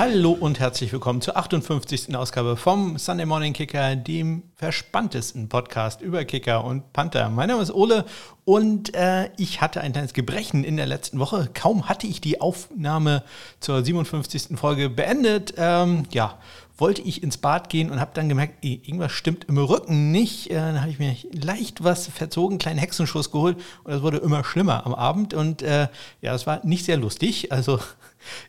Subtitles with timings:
[0.00, 2.16] Hallo und herzlich willkommen zur 58.
[2.16, 7.28] Ausgabe vom Sunday Morning Kicker, dem verspanntesten Podcast über Kicker und Panther.
[7.28, 8.06] Mein Name ist Ole
[8.46, 11.50] und äh, ich hatte ein kleines Gebrechen in der letzten Woche.
[11.52, 13.24] Kaum hatte ich die Aufnahme
[13.60, 14.58] zur 57.
[14.58, 15.52] Folge beendet.
[15.58, 16.38] Ähm, ja,
[16.78, 20.50] wollte ich ins Bad gehen und habe dann gemerkt, irgendwas stimmt im Rücken nicht.
[20.50, 24.16] Äh, dann habe ich mir leicht was verzogen, einen kleinen Hexenschuss geholt und das wurde
[24.16, 25.34] immer schlimmer am Abend.
[25.34, 25.88] Und äh,
[26.22, 27.52] ja, das war nicht sehr lustig.
[27.52, 27.80] Also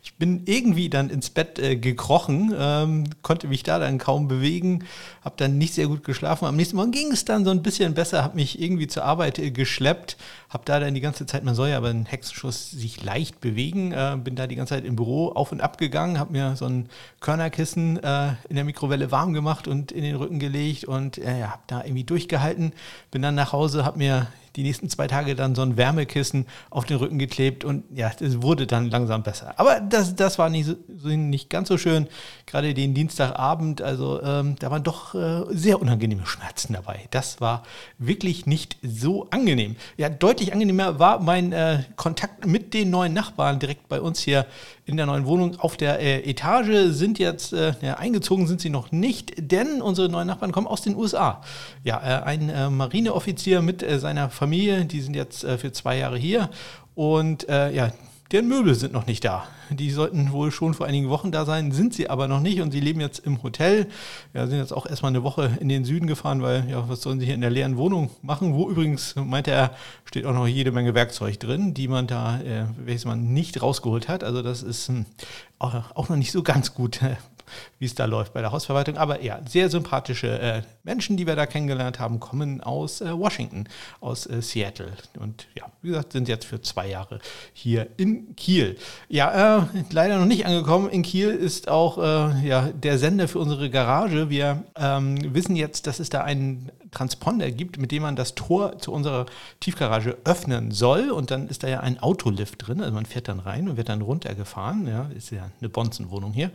[0.04, 4.86] ich bin irgendwie dann ins Bett äh, gekrochen, ähm, konnte mich da dann kaum bewegen,
[5.24, 6.46] habe dann nicht sehr gut geschlafen.
[6.46, 9.40] Am nächsten Morgen ging es dann so ein bisschen besser, habe mich irgendwie zur Arbeit
[9.40, 10.18] äh, geschleppt,
[10.52, 13.94] habe da dann die ganze Zeit, man soll ja aber einen Hexenschuss sich leicht bewegen,
[13.94, 16.66] äh, bin da die ganze Zeit im Büro auf und ab gegangen, habe mir so
[16.66, 16.90] ein
[17.22, 21.62] Körnerkissen äh, in der Mikrowelle warm gemacht und in den Rücken gelegt und äh, habe
[21.68, 22.74] da irgendwie durchgehalten,
[23.12, 26.86] bin dann nach Hause, habe mir die nächsten zwei Tage dann so ein Wärmekissen auf
[26.86, 29.54] den Rücken geklebt und ja, es wurde dann langsam besser.
[29.58, 32.08] Aber das, das war nicht, so, nicht ganz so schön,
[32.46, 37.08] gerade den Dienstagabend, also ähm, da waren doch äh, sehr unangenehme Schmerzen dabei.
[37.12, 37.64] Das war
[37.98, 39.76] wirklich nicht so angenehm.
[39.98, 44.46] Ja, deutlich angenehmer war mein äh, Kontakt mit den neuen Nachbarn direkt bei uns hier
[44.86, 48.70] in der neuen Wohnung auf der äh, Etage sind jetzt, äh, ja, eingezogen sind sie
[48.70, 51.42] noch nicht, denn unsere neuen Nachbarn kommen aus den USA.
[51.84, 56.18] Ja, äh, ein äh, Marineoffizier mit äh, seiner Familie, die sind jetzt für zwei Jahre
[56.18, 56.50] hier
[56.96, 57.92] und ja,
[58.32, 59.44] deren Möbel sind noch nicht da.
[59.70, 62.72] Die sollten wohl schon vor einigen Wochen da sein, sind sie aber noch nicht und
[62.72, 63.88] sie leben jetzt im Hotel.
[64.34, 67.20] Ja, sind jetzt auch erstmal eine Woche in den Süden gefahren, weil, ja, was sollen
[67.20, 68.54] sie hier in der leeren Wohnung machen?
[68.54, 72.66] Wo übrigens, meinte er, steht auch noch jede Menge Werkzeug drin, die man da, äh,
[72.78, 74.24] welches man nicht rausgeholt hat.
[74.24, 75.04] Also das ist äh,
[75.60, 77.16] auch noch nicht so ganz gut äh,
[77.80, 78.98] wie es da läuft bei der Hausverwaltung.
[78.98, 83.66] Aber ja, sehr sympathische äh, Menschen, die wir da kennengelernt haben, kommen aus äh, Washington,
[84.00, 84.92] aus äh, Seattle.
[85.20, 87.20] Und ja, wie gesagt, sind jetzt für zwei Jahre
[87.54, 88.78] hier in Kiel.
[89.10, 90.90] Ja, äh, leider noch nicht angekommen.
[90.90, 94.30] In Kiel ist auch äh, ja, der Sender für unsere Garage.
[94.30, 98.78] Wir ähm, wissen jetzt, dass es da einen Transponder gibt, mit dem man das Tor
[98.78, 99.26] zu unserer
[99.60, 101.10] Tiefgarage öffnen soll.
[101.10, 102.82] Und dann ist da ja ein Autolift drin.
[102.82, 104.88] Also man fährt dann rein und wird dann runtergefahren.
[104.88, 106.52] Ja, ist ja eine Bonzenwohnung hier.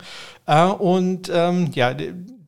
[0.46, 1.94] Äh, und ähm, ja,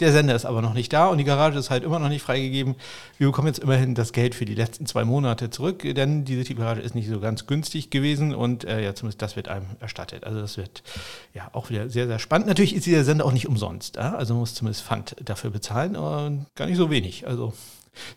[0.00, 2.22] der Sender ist aber noch nicht da und die Garage ist halt immer noch nicht
[2.22, 2.76] freigegeben.
[3.18, 6.80] Wir bekommen jetzt immerhin das Geld für die letzten zwei Monate zurück, denn diese Tiefgarage
[6.80, 10.24] ist nicht so ganz günstig gewesen und äh, ja, zumindest das wird einem erstattet.
[10.24, 10.82] Also das wird
[11.34, 12.46] ja auch wieder sehr, sehr spannend.
[12.46, 13.96] Natürlich ist dieser Sender auch nicht umsonst.
[13.96, 14.14] Ja?
[14.14, 17.26] Also man muss zumindest Pfand dafür bezahlen, aber gar nicht so wenig.
[17.26, 17.52] Also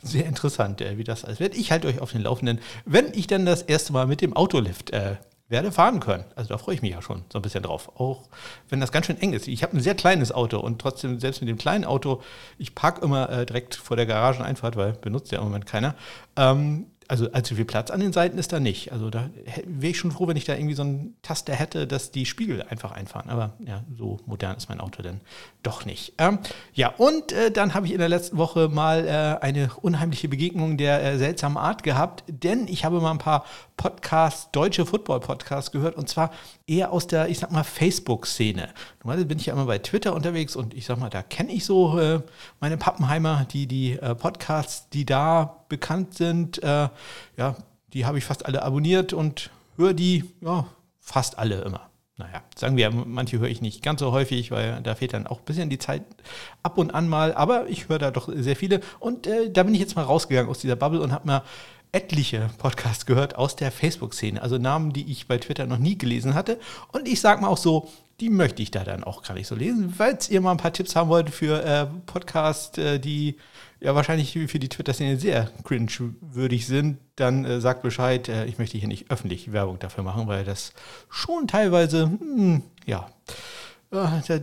[0.04, 1.56] sehr interessant, äh, wie das alles wird.
[1.56, 4.92] Ich halte euch auf den Laufenden, wenn ich dann das erste Mal mit dem Autolift
[4.92, 5.16] äh,
[5.52, 6.26] werde fahren können.
[6.36, 7.92] Also da freue ich mich ja schon so ein bisschen drauf.
[8.00, 8.30] Auch
[8.70, 9.48] wenn das ganz schön eng ist.
[9.48, 12.22] Ich habe ein sehr kleines Auto und trotzdem, selbst mit dem kleinen Auto,
[12.58, 15.96] ich parke immer äh, direkt vor der Garageneinfahrt, weil benutzt ja im Moment keiner.
[16.36, 18.94] Ähm, also allzu viel Platz an den Seiten ist da nicht.
[18.94, 19.30] Also da
[19.66, 22.64] wäre ich schon froh, wenn ich da irgendwie so einen Taster hätte, dass die Spiegel
[22.64, 23.30] einfach einfahren.
[23.30, 25.20] Aber ja, so modern ist mein Auto denn
[25.62, 26.14] doch nicht.
[26.20, 26.40] Ähm,
[26.74, 30.78] ja, und äh, dann habe ich in der letzten Woche mal äh, eine unheimliche Begegnung
[30.78, 33.44] der äh, seltsamen Art gehabt, denn ich habe mal ein paar
[33.76, 36.32] Podcasts, deutsche Football-Podcasts gehört und zwar
[36.66, 38.70] eher aus der, ich sag mal, Facebook-Szene.
[39.04, 41.66] Normalerweise bin ich ja immer bei Twitter unterwegs und ich sag mal, da kenne ich
[41.66, 42.22] so äh,
[42.60, 46.90] meine Pappenheimer, die die äh, Podcasts, die da bekannt sind, äh,
[47.36, 47.56] ja,
[47.94, 50.68] die habe ich fast alle abonniert und höre die, ja,
[51.00, 51.90] fast alle immer.
[52.18, 55.40] Naja, sagen wir, manche höre ich nicht ganz so häufig, weil da fehlt dann auch
[55.40, 56.04] ein bisschen die Zeit
[56.62, 59.74] ab und an mal, aber ich höre da doch sehr viele und äh, da bin
[59.74, 61.44] ich jetzt mal rausgegangen aus dieser Bubble und habe mir
[61.92, 66.36] etliche Podcasts gehört aus der Facebook-Szene, also Namen, die ich bei Twitter noch nie gelesen
[66.36, 66.60] hatte.
[66.92, 67.90] Und ich sage mal auch so,
[68.22, 69.92] die möchte ich da dann auch gar nicht so lesen.
[69.98, 73.36] Falls ihr mal ein paar Tipps haben wollt für äh, Podcasts, äh, die
[73.80, 78.30] ja wahrscheinlich für die Twitter-Szene sehr cringe-würdig sind, dann äh, sagt Bescheid.
[78.30, 80.74] Äh, ich möchte hier nicht öffentlich Werbung dafür machen, weil das
[81.10, 83.10] schon teilweise, hm, ja,
[83.90, 84.40] äh, da,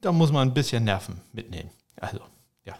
[0.00, 1.70] da muss man ein bisschen Nerven mitnehmen.
[1.96, 2.20] Also,
[2.64, 2.74] ja.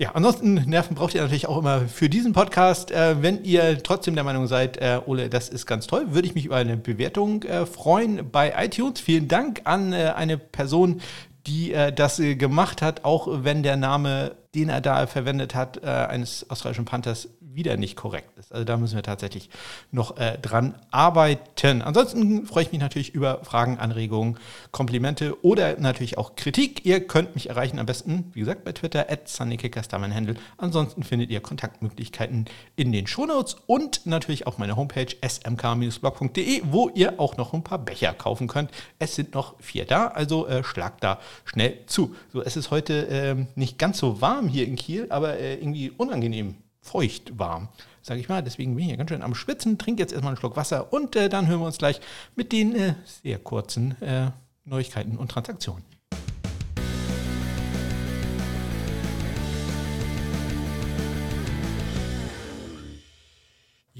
[0.00, 2.90] Ja, ansonsten Nerven braucht ihr natürlich auch immer für diesen Podcast.
[2.90, 6.34] Äh, wenn ihr trotzdem der Meinung seid, äh, Ole, das ist ganz toll, würde ich
[6.34, 8.98] mich über eine Bewertung äh, freuen bei iTunes.
[8.98, 11.02] Vielen Dank an äh, eine Person,
[11.46, 15.84] die äh, das äh, gemacht hat, auch wenn der Name, den er da verwendet hat,
[15.84, 18.52] eines australischen Panthers wieder nicht korrekt ist.
[18.52, 19.50] Also da müssen wir tatsächlich
[19.90, 21.82] noch äh, dran arbeiten.
[21.82, 24.38] Ansonsten freue ich mich natürlich über Fragen, Anregungen,
[24.70, 26.84] Komplimente oder natürlich auch Kritik.
[26.84, 30.36] Ihr könnt mich erreichen am besten, wie gesagt, bei Twitter, at SunnyKickers, da mein Handel.
[30.58, 37.18] Ansonsten findet ihr Kontaktmöglichkeiten in den Shownotes und natürlich auch meine Homepage smk-blog.de, wo ihr
[37.18, 38.70] auch noch ein paar Becher kaufen könnt.
[38.98, 42.14] Es sind noch vier da, also äh, schlagt da schnell zu.
[42.32, 45.90] So, es ist heute äh, nicht ganz so warm hier in Kiel, aber äh, irgendwie
[45.90, 47.68] unangenehm feucht warm,
[48.02, 48.42] sage ich mal.
[48.42, 49.78] Deswegen bin ich hier ganz schön am Schwitzen.
[49.78, 52.00] Trinke jetzt erstmal einen Schluck Wasser und äh, dann hören wir uns gleich
[52.36, 54.30] mit den äh, sehr kurzen äh,
[54.64, 55.84] Neuigkeiten und Transaktionen.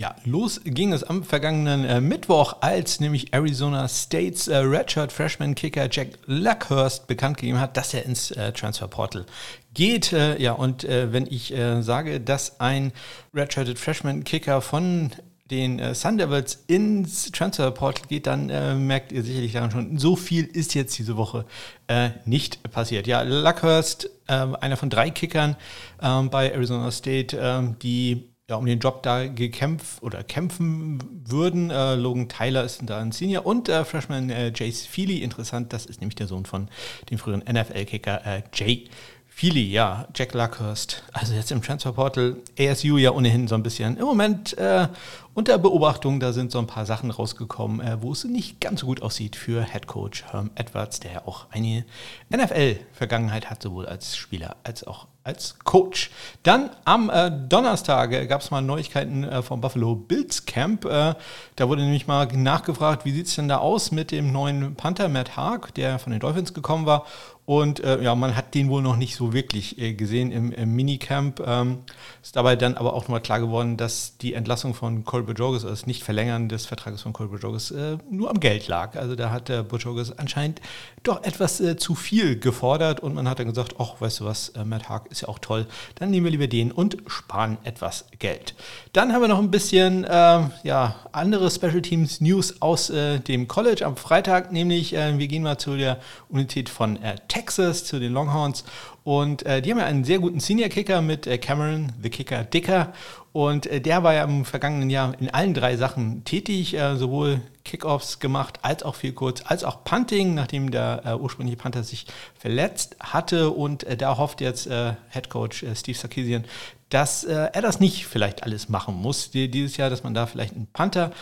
[0.00, 5.54] Ja, los ging es am vergangenen äh, Mittwoch, als nämlich Arizona States äh, Redshirt Freshman
[5.54, 9.26] Kicker Jack Luckhurst bekannt gegeben hat, dass er ins äh, Transfer Portal
[9.74, 10.14] geht.
[10.14, 12.92] Äh, ja, und äh, wenn ich äh, sage, dass ein
[13.34, 15.10] Redshirted Freshman Kicker von
[15.50, 19.98] den äh, Sun Devils ins Transfer Portal geht, dann äh, merkt ihr sicherlich daran schon,
[19.98, 21.44] so viel ist jetzt diese Woche
[21.88, 23.06] äh, nicht passiert.
[23.06, 25.56] Ja, Luckhurst, äh, einer von drei Kickern
[26.00, 31.70] ähm, bei Arizona State, ähm, die ja, um den Job da gekämpft oder kämpfen würden.
[31.70, 35.86] Äh, Logan Tyler ist da ein Senior und äh, Freshman äh, Jace Feely, interessant, das
[35.86, 36.68] ist nämlich der Sohn von
[37.10, 38.88] dem früheren NFL-Kicker äh, Jay
[39.28, 41.04] Feely, ja, Jack Luckhurst.
[41.12, 44.88] Also jetzt im Transferportal, ASU ja ohnehin so ein bisschen im Moment äh,
[45.32, 46.20] unter Beobachtung.
[46.20, 49.36] Da sind so ein paar Sachen rausgekommen, äh, wo es nicht ganz so gut aussieht
[49.36, 51.86] für Head Coach Herm Edwards, der ja auch eine
[52.30, 56.10] NFL-Vergangenheit hat, sowohl als Spieler als auch als Coach.
[56.42, 60.84] Dann am äh, Donnerstag äh, gab es mal Neuigkeiten äh, vom Buffalo Bills Camp.
[60.84, 61.14] Äh,
[61.56, 65.08] da wurde nämlich mal nachgefragt, wie sieht es denn da aus mit dem neuen Panther
[65.08, 67.04] Matt Haag, der von den Dolphins gekommen war.
[67.50, 70.76] Und äh, ja, man hat den wohl noch nicht so wirklich äh, gesehen im, im
[70.76, 71.42] Minicamp.
[71.44, 71.78] Ähm,
[72.22, 75.70] ist dabei dann aber auch nochmal klar geworden, dass die Entlassung von Cole Bojogis, also
[75.70, 78.94] das Nicht-Verlängern des Vertrages von Cole Bojogis, äh, nur am Geld lag.
[78.94, 80.60] Also da hat der Bojogis anscheinend
[81.02, 84.50] doch etwas äh, zu viel gefordert und man hat dann gesagt, ach, weißt du was,
[84.50, 88.06] äh, Matt Haag ist ja auch toll, dann nehmen wir lieber den und sparen etwas
[88.18, 88.54] Geld.
[88.92, 93.86] Dann haben wir noch ein bisschen äh, ja, andere Special Teams News aus dem College
[93.86, 98.64] am Freitag, nämlich wir gehen mal zu der Unität von Texas Texas zu den Longhorns.
[99.02, 102.92] Und äh, die haben ja einen sehr guten Senior-Kicker mit äh, Cameron, the Kicker Dicker.
[103.32, 107.40] Und äh, der war ja im vergangenen Jahr in allen drei Sachen tätig, äh, sowohl
[107.64, 112.06] Kickoffs gemacht, als auch viel kurz, als auch Punting, nachdem der äh, ursprüngliche Panther sich
[112.38, 113.50] verletzt hatte.
[113.50, 114.68] Und äh, da hofft jetzt
[115.10, 116.44] Head Coach Steve Sarkisian,
[116.88, 120.66] dass er das nicht vielleicht alles machen muss dieses Jahr, dass man da vielleicht einen
[120.72, 121.12] Panther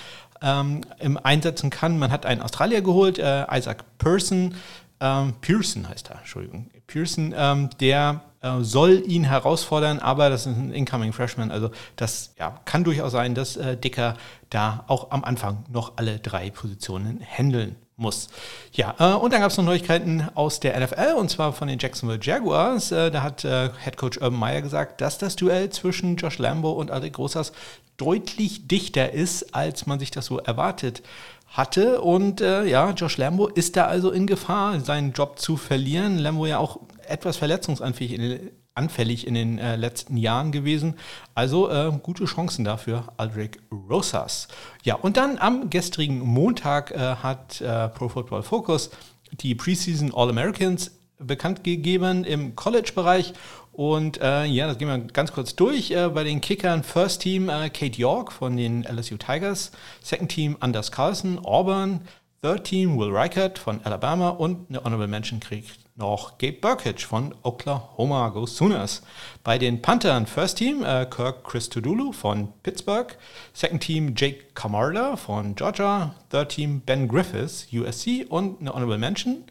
[0.41, 0.83] ähm,
[1.23, 1.99] einsetzen kann.
[1.99, 4.55] Man hat einen Australier geholt, Isaac Person,
[5.01, 6.71] ähm, Pearson heißt er, Entschuldigung.
[6.87, 12.35] Pearson, ähm, der äh, soll ihn herausfordern, aber das ist ein Incoming Freshman, also das
[12.39, 14.15] ja, kann durchaus sein, dass äh, Dicker
[14.51, 18.29] da auch am Anfang noch alle drei Positionen handeln muss.
[18.73, 21.79] Ja, äh, und dann gab es noch Neuigkeiten aus der NFL und zwar von den
[21.79, 22.93] Jacksonville Jaguars.
[22.93, 26.73] Äh, da hat äh, Head Coach Urban Meyer gesagt, dass das Duell zwischen Josh Lambo
[26.73, 27.53] und Alec Grossas
[27.97, 31.03] deutlich dichter ist, als man sich das so erwartet
[31.49, 32.01] hatte.
[32.01, 36.19] Und äh, ja, Josh Lambo ist da also in Gefahr, seinen Job zu verlieren.
[36.19, 40.95] Lambo ja auch etwas verletzungsanfällig in den, anfällig in den äh, letzten Jahren gewesen.
[41.35, 44.49] Also äh, gute Chancen dafür, Aldrich Rosas.
[44.85, 48.91] Ja, und dann am gestrigen Montag äh, hat äh, Pro Football Focus
[49.33, 53.33] die Preseason All-Americans bekannt gegeben im College-Bereich.
[53.79, 55.93] Und äh, ja, das gehen wir ganz kurz durch.
[55.93, 56.83] Äh, bei den Kickern.
[56.83, 59.71] First Team äh, Kate York von den LSU Tigers,
[60.03, 62.01] Second Team Anders Carlson, Auburn,
[62.43, 64.31] Third Team Will Reichert von Alabama.
[64.31, 68.31] Und eine Honorable Mention kriegt noch Gabe Burkitch von Oklahoma.
[68.31, 69.03] Go Sooners.
[69.45, 73.17] Bei den Panthern First Team äh, Kirk Christodoulou von Pittsburgh,
[73.53, 79.45] Second Team Jake Camarda von Georgia, Third Team Ben Griffiths USC und eine Honorable Mention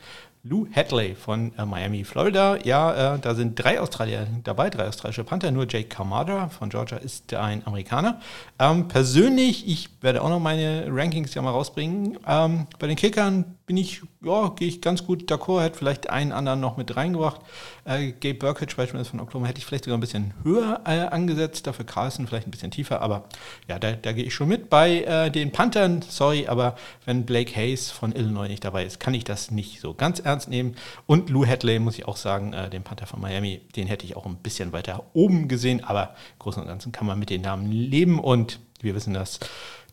[0.50, 2.58] Lou Hadley von äh, Miami, Florida.
[2.64, 5.52] Ja, äh, da sind drei Australier dabei, drei australische Panther.
[5.52, 8.22] Nur Jake Kamada von Georgia ist ein Amerikaner.
[8.60, 12.18] Ähm, persönlich, ich werde auch noch meine Rankings ja mal rausbringen.
[12.28, 16.32] Ähm, bei den Kickern bin ich, ja, gehe ich ganz gut d'accord, hätte vielleicht einen
[16.32, 17.42] anderen noch mit reingebracht.
[17.84, 21.68] Äh, Gabe Burkett beispielsweise von Oklahoma hätte ich vielleicht sogar ein bisschen höher äh, angesetzt,
[21.68, 23.26] dafür Carlson vielleicht ein bisschen tiefer, aber
[23.68, 24.70] ja, da, da gehe ich schon mit.
[24.70, 29.14] Bei äh, den Panthern, sorry, aber wenn Blake Hayes von Illinois nicht dabei ist, kann
[29.14, 30.76] ich das nicht so ganz ernst nehmen.
[31.08, 34.16] Und Lou Hadley, muss ich auch sagen, äh, den Panther von Miami, den hätte ich
[34.16, 37.42] auch ein bisschen weiter oben gesehen, aber im Großen und Ganzen kann man mit den
[37.42, 39.40] Namen leben und wir wissen das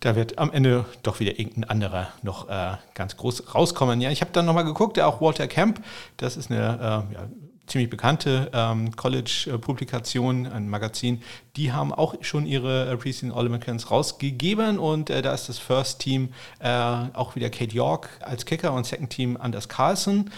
[0.04, 4.02] da wird am Ende doch wieder irgendein anderer noch äh, ganz groß rauskommen.
[4.02, 5.82] Ja, ich habe dann nochmal geguckt, auch Walter Camp,
[6.18, 7.28] das ist eine äh, ja,
[7.66, 11.22] ziemlich bekannte ähm, College-Publikation, ein Magazin,
[11.56, 16.00] die haben auch schon ihre äh, Preseason All-Americans rausgegeben und äh, da ist das First
[16.00, 16.30] Team
[16.60, 20.30] äh, auch wieder Kate York als Kicker und Second Team Anders Carlson.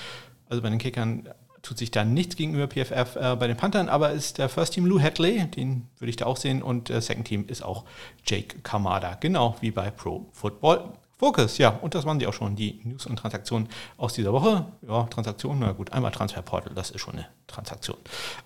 [0.48, 1.28] Also bei den Kickern
[1.62, 4.86] tut sich da nichts gegenüber PFF äh, bei den Panthern, aber ist der First Team
[4.86, 7.84] Lou Hadley, den würde ich da auch sehen, und äh, Second Team ist auch
[8.24, 11.58] Jake Kamada, genau wie bei Pro Football Focus.
[11.58, 14.66] Ja, und das waren die auch schon, die News und Transaktionen aus dieser Woche.
[14.86, 17.96] Ja, Transaktionen, na gut, einmal Transferportal, das ist schon eine Transaktion.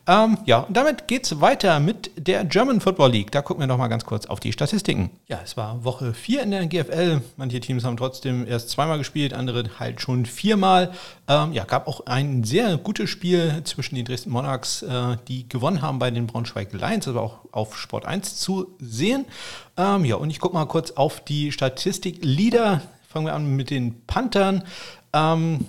[0.06, 3.30] Ähm, ja, und damit geht es weiter mit der German Football League.
[3.30, 5.10] Da gucken wir noch mal ganz kurz auf die Statistiken.
[5.26, 7.22] Ja, es war Woche 4 in der GFL.
[7.36, 10.92] Manche Teams haben trotzdem erst zweimal gespielt, andere halt schon viermal.
[11.28, 15.82] Ähm, ja, gab auch ein sehr gutes Spiel zwischen den Dresden Monarchs, äh, die gewonnen
[15.82, 19.24] haben bei den Braunschweig Lions, aber auch auf Sport 1 zu sehen.
[19.76, 22.82] Ähm, ja, und ich gucke mal kurz auf die Statistik-Leader.
[23.08, 24.62] Fangen wir an mit den Panthern.
[25.12, 25.66] Ähm,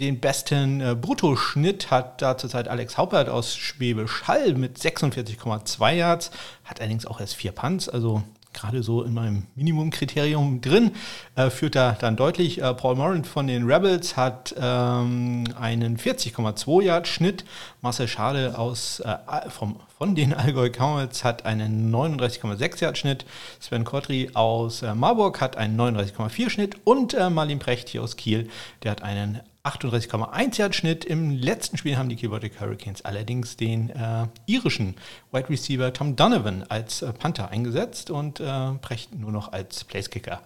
[0.00, 6.30] den besten äh, Bruttoschnitt hat da zurzeit Alex Haupert aus Schwäbisch Hall mit 46,2 Yards,
[6.64, 8.22] hat allerdings auch erst vier Punts, also
[8.56, 10.92] gerade so in meinem Minimumkriterium drin,
[11.36, 12.60] äh, führt da dann deutlich.
[12.60, 17.44] Äh, Paul Moran von den Rebels hat ähm, einen 40,2 Yard Schnitt.
[17.82, 19.16] Marcel Schade aus, äh,
[19.50, 23.26] vom, von den Allgäu Comets hat einen 39,6 Yard Schnitt.
[23.60, 28.16] Sven Kotri aus äh, Marburg hat einen 39,4 Schnitt und äh, Marlin Precht hier aus
[28.16, 28.48] Kiel,
[28.82, 31.04] der hat einen 38,1 Yard Schnitt.
[31.04, 34.94] Im letzten Spiel haben die Keyboardic Hurricanes allerdings den äh, irischen
[35.32, 40.40] Wide Receiver Tom Donovan als äh, Panther eingesetzt und äh, Precht nur noch als Placekicker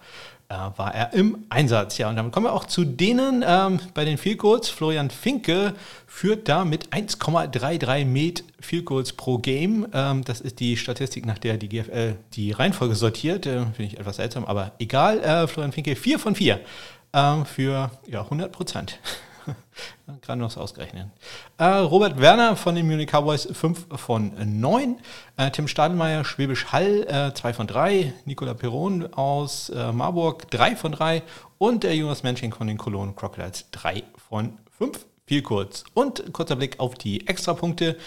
[0.51, 1.97] war er im Einsatz.
[1.97, 4.69] Ja, und damit kommen wir auch zu denen ähm, bei den Field Goals.
[4.69, 5.73] Florian Finke
[6.07, 9.87] führt da mit 1,33 Met Field Goals pro Game.
[9.93, 13.45] Ähm, das ist die Statistik, nach der die GFL die Reihenfolge sortiert.
[13.45, 15.19] Äh, Finde ich etwas seltsam, aber egal.
[15.19, 16.59] Äh, Florian Finke 4 von 4
[17.13, 18.99] ähm, für ja, 100 Prozent.
[20.21, 21.07] Gerade noch ausgerechnet.
[21.57, 24.99] Äh, Robert Werner von den Munich Cowboys 5 von 9.
[25.37, 28.13] Äh, Tim Stadelmeier, Schwäbisch Hall äh, 2 von 3.
[28.25, 31.23] Nicola Peron aus äh, Marburg 3 von 3.
[31.57, 35.05] Und der Jonas Mensching von den Cologne Crocodiles 3 von 5.
[35.25, 35.85] Viel kurz.
[35.93, 37.97] Und kurzer Blick auf die Extrapunkte.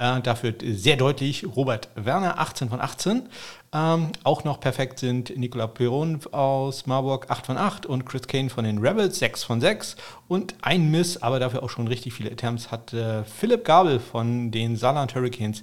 [0.00, 3.28] Äh, dafür sehr deutlich Robert Werner, 18 von 18.
[3.74, 8.48] Ähm, auch noch perfekt sind Nicola Peron aus Marburg, 8 von 8 und Chris Kane
[8.48, 9.96] von den Rebels, 6 von 6.
[10.26, 14.50] Und ein Miss, aber dafür auch schon richtig viele Attempts, hat äh, Philipp Gabel von
[14.50, 15.60] den Saarland Hurricanes.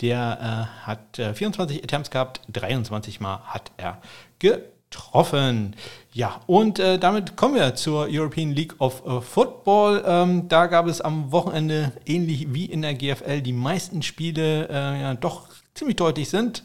[0.00, 4.00] Der äh, hat äh, 24 Attempts gehabt, 23 Mal hat er
[4.38, 5.74] getroffen.
[6.12, 10.02] Ja, und äh, damit kommen wir zur European League of uh, Football.
[10.04, 15.00] Ähm, da gab es am Wochenende, ähnlich wie in der GFL, die meisten Spiele äh,
[15.02, 16.64] ja doch ziemlich deutlich sind.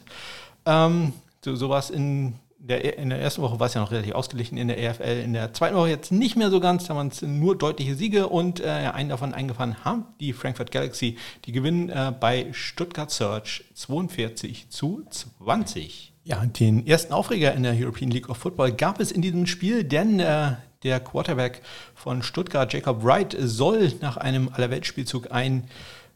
[0.64, 1.12] Ähm,
[1.44, 4.66] so, sowas in der, in der ersten Woche war es ja noch relativ ausgeglichen in
[4.66, 5.22] der EFL.
[5.24, 8.28] In der zweiten Woche jetzt nicht mehr so ganz, da waren es nur deutliche Siege
[8.28, 11.18] und äh, einen davon eingefahren haben die Frankfurt Galaxy.
[11.44, 16.15] Die gewinnen äh, bei Stuttgart Search 42 zu 20.
[16.26, 19.84] Ja, den ersten Aufreger in der European League of Football gab es in diesem Spiel,
[19.84, 21.62] denn äh, der Quarterback
[21.94, 25.68] von Stuttgart, Jacob Wright, soll nach einem Allerweltspielzug einen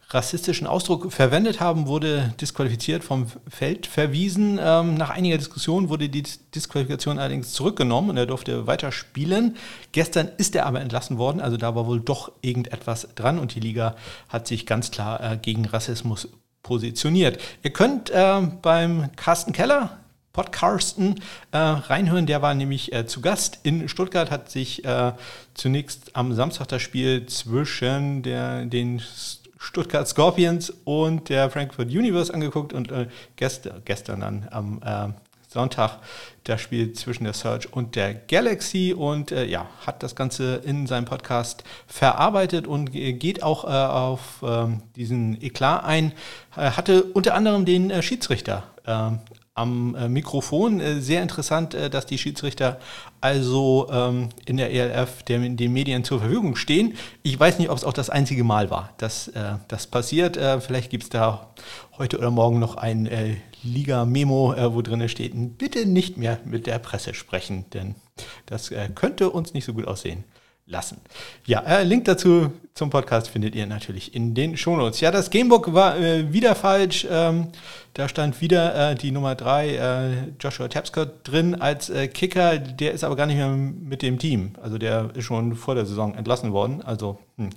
[0.08, 4.58] rassistischen Ausdruck verwendet haben, wurde disqualifiziert vom Feld verwiesen.
[4.60, 6.24] Ähm, nach einiger Diskussion wurde die
[6.56, 9.58] Disqualifikation allerdings zurückgenommen und er durfte weiter spielen.
[9.92, 13.60] Gestern ist er aber entlassen worden, also da war wohl doch irgendetwas dran und die
[13.60, 13.94] Liga
[14.28, 16.28] hat sich ganz klar äh, gegen Rassismus
[16.62, 17.40] positioniert.
[17.62, 19.98] Ihr könnt äh, beim Carsten Keller,
[20.32, 22.26] Podcarsten, äh, reinhören.
[22.26, 25.12] Der war nämlich äh, zu Gast in Stuttgart, hat sich äh,
[25.54, 29.02] zunächst am Samstag das Spiel zwischen der, den
[29.58, 35.12] Stuttgart Scorpions und der Frankfurt Universe angeguckt und äh, gestern, gestern dann am äh,
[35.50, 35.98] Sonntag
[36.44, 40.86] das Spiel zwischen der Search und der Galaxy und äh, ja, hat das Ganze in
[40.86, 46.12] seinem Podcast verarbeitet und geht auch äh, auf ähm, diesen Eklat ein.
[46.54, 49.18] Er hatte unter anderem den äh, Schiedsrichter ähm,
[49.54, 50.80] am äh, Mikrofon.
[50.80, 52.78] Äh, sehr interessant, äh, dass die Schiedsrichter
[53.20, 56.94] also ähm, in der ELF der, den Medien zur Verfügung stehen.
[57.22, 59.30] Ich weiß nicht, ob es auch das einzige Mal war, dass
[59.68, 60.38] das passiert.
[60.60, 61.50] Vielleicht gibt es da
[61.98, 63.08] heute oder morgen noch ein
[63.62, 67.94] Liga-Memo, wo drin steht, bitte nicht mehr mit der Presse sprechen, denn
[68.46, 70.24] das könnte uns nicht so gut aussehen
[70.70, 70.98] lassen.
[71.44, 75.00] Ja, äh, Link dazu zum Podcast findet ihr natürlich in den Shownotes.
[75.00, 77.06] Ja, das Gamebook war äh, wieder falsch.
[77.10, 77.48] Ähm,
[77.94, 82.58] da stand wieder äh, die Nummer 3, äh, Joshua Tapscott, drin als äh, Kicker.
[82.58, 84.52] Der ist aber gar nicht mehr mit dem Team.
[84.62, 86.80] Also der ist schon vor der Saison entlassen worden.
[86.82, 87.50] Also hm.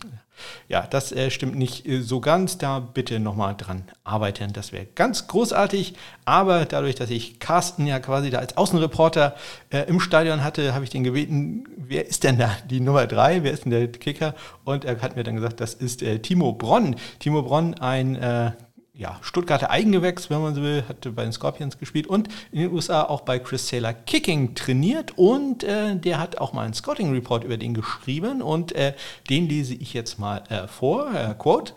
[0.67, 2.57] Ja, das äh, stimmt nicht äh, so ganz.
[2.57, 4.53] Da bitte nochmal dran arbeiten.
[4.53, 5.95] Das wäre ganz großartig.
[6.25, 9.35] Aber dadurch, dass ich Carsten ja quasi da als Außenreporter
[9.69, 13.43] äh, im Stadion hatte, habe ich den gebeten, wer ist denn da die Nummer 3?
[13.43, 14.35] Wer ist denn der Kicker?
[14.63, 16.95] Und er hat mir dann gesagt, das ist Timo Bronn.
[17.19, 18.55] Timo Bronn, ein
[18.95, 22.71] ja, Stuttgarter Eigengewächs, wenn man so will, hat bei den Scorpions gespielt und in den
[22.71, 27.11] USA auch bei Chris Taylor Kicking trainiert und äh, der hat auch mal einen Scouting
[27.11, 28.93] Report über den geschrieben und äh,
[29.29, 31.13] den lese ich jetzt mal äh, vor.
[31.13, 31.73] Äh, quote.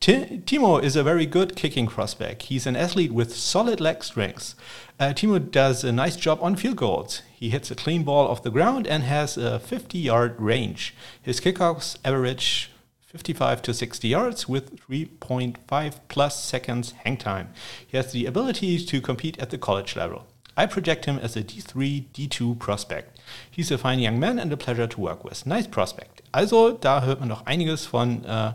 [0.00, 2.40] Timo is a very good kicking crossback.
[2.40, 4.54] He's an athlete with solid leg strength.
[4.98, 7.20] Uh, Timo does a nice job on field goals.
[7.38, 10.94] He hits a clean ball off the ground and has a 50 yard range.
[11.20, 12.69] His kickoffs average
[13.10, 17.48] 55 to 60 yards with 3.5 plus seconds hang time.
[17.84, 20.26] He has the ability to compete at the college level.
[20.56, 23.18] I project him as a D3, D2 prospect.
[23.50, 25.44] He's a fine young man and a pleasure to work with.
[25.44, 26.22] Nice prospect.
[26.30, 28.52] Also, da hört man noch einiges von äh,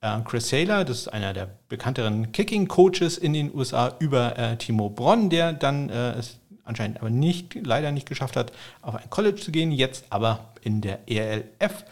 [0.00, 4.90] äh, Chris Saylor, das ist einer der bekannteren Kicking-Coaches in den USA, über äh, Timo
[4.90, 8.52] Bronn, der dann äh, es anscheinend aber nicht, leider nicht geschafft hat,
[8.82, 11.84] auf ein College zu gehen, jetzt aber in der ELF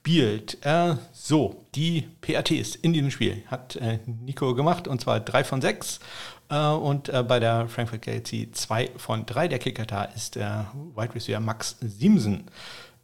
[0.00, 0.64] spielt.
[0.64, 5.60] Äh, so, die PATs in diesem Spiel hat äh, Nico gemacht und zwar drei von
[5.60, 6.00] sechs.
[6.48, 9.46] Äh, und äh, bei der Frankfurt Galaxy zwei von drei.
[9.46, 12.44] Der Kicker da ist der Wide Receiver Max Siemsen.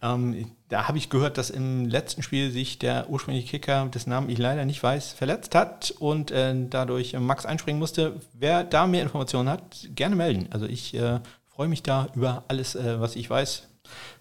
[0.03, 4.31] Ähm, da habe ich gehört, dass im letzten Spiel sich der ursprüngliche Kicker, dessen Namen
[4.31, 8.21] ich leider nicht weiß, verletzt hat und äh, dadurch Max einspringen musste.
[8.33, 10.49] Wer da mehr Informationen hat, gerne melden.
[10.51, 13.69] Also ich äh, freue mich da über alles, äh, was ich weiß.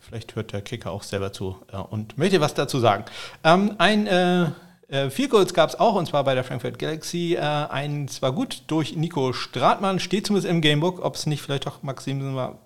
[0.07, 3.05] Vielleicht hört der Kicker auch selber zu äh, und möchte was dazu sagen.
[3.43, 4.47] Ähm, ein äh,
[4.87, 7.35] äh, Vier Goals gab es auch, und zwar bei der Frankfurt Galaxy.
[7.35, 11.03] Äh, ein zwar gut durch Nico Stratmann, steht zumindest im Gamebook.
[11.03, 12.59] Ob es nicht vielleicht doch Max Siemsen war,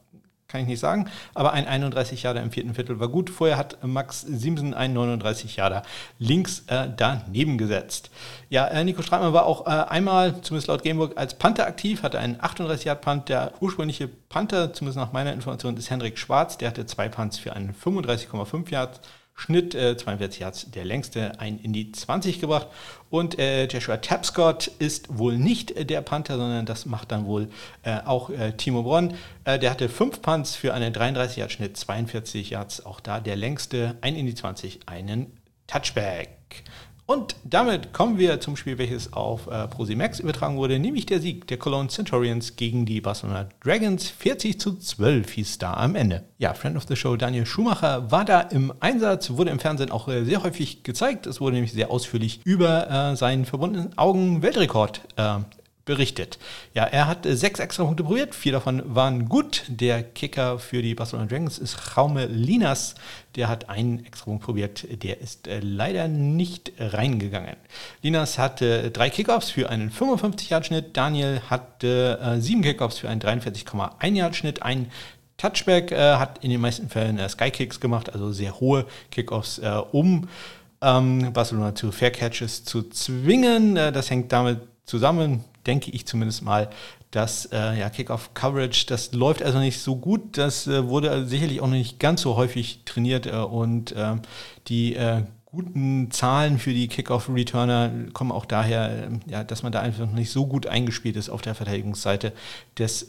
[0.49, 1.09] kann ich nicht sagen.
[1.33, 3.29] Aber ein 31 Jahre im vierten Viertel war gut.
[3.29, 5.83] Vorher hat Max Siemsen einen 39 Jahre
[6.17, 8.09] links äh, daneben gesetzt.
[8.49, 12.19] Ja, äh, Nico Stratmann war auch äh, einmal, zumindest laut Gamebook, als Panther aktiv, hatte
[12.19, 13.29] einen 38 Yard Punt.
[13.29, 16.57] Der ursprüngliche Panther, zumindest nach meiner Information, ist Henrik Schwarz.
[16.57, 18.99] Der hatte zwei Punts für einen 35,5 Yards.
[19.39, 22.67] Schnitt, äh, 42 Yards, der längste, ein in die 20 gebracht.
[23.09, 27.47] Und äh, Joshua Tapscott ist wohl nicht äh, der Panther, sondern das macht dann wohl
[27.83, 29.13] äh, auch äh, Timo Bronn.
[29.45, 33.37] Äh, der hatte fünf Punts für einen 33 Yard Schnitt, 42 Yards, auch da der
[33.37, 36.29] längste, ein in die 20, einen Touchback.
[37.09, 41.47] Und damit kommen wir zum Spiel, welches auf äh, ProSimax übertragen wurde, nämlich der Sieg
[41.47, 44.07] der Cologne Centurions gegen die Barcelona Dragons.
[44.07, 46.25] 40 zu 12 hieß da am Ende.
[46.37, 50.07] Ja, Friend of the Show Daniel Schumacher war da im Einsatz, wurde im Fernsehen auch
[50.07, 51.25] äh, sehr häufig gezeigt.
[51.25, 55.39] Es wurde nämlich sehr ausführlich über äh, seinen verbundenen Augen Weltrekord äh,
[55.89, 56.37] berichtet.
[56.75, 59.63] Ja, er hat äh, sechs extra Punkte probiert, vier davon waren gut.
[59.67, 62.93] Der Kicker für die Barcelona Dragons ist Jaume Linas,
[63.35, 67.55] der hat einen extra Punkt probiert, der ist äh, leider nicht reingegangen.
[68.03, 74.61] Linas hatte drei Kickoffs für einen 55-Yard-Schnitt, Daniel hatte äh, sieben Kickoffs für einen 43,1-Yard-Schnitt,
[74.61, 74.91] ein
[75.37, 79.81] Touchback, äh, hat in den meisten Fällen äh, Skykicks gemacht, also sehr hohe Kickoffs, äh,
[79.91, 80.29] um
[80.81, 83.73] ähm, Barcelona zu Fair Catches zu zwingen.
[83.73, 86.69] das hängt damit zusammen, denke ich zumindest mal,
[87.11, 90.37] dass äh, ja, Kickoff-Coverage, das läuft also nicht so gut.
[90.37, 94.21] Das äh, wurde sicherlich auch noch nicht ganz so häufig trainiert äh, und ähm,
[94.67, 99.79] die äh, guten Zahlen für die Kickoff-Returner kommen auch daher, ähm, ja, dass man da
[99.81, 102.33] einfach noch nicht so gut eingespielt ist auf der Verteidigungsseite
[102.77, 103.07] des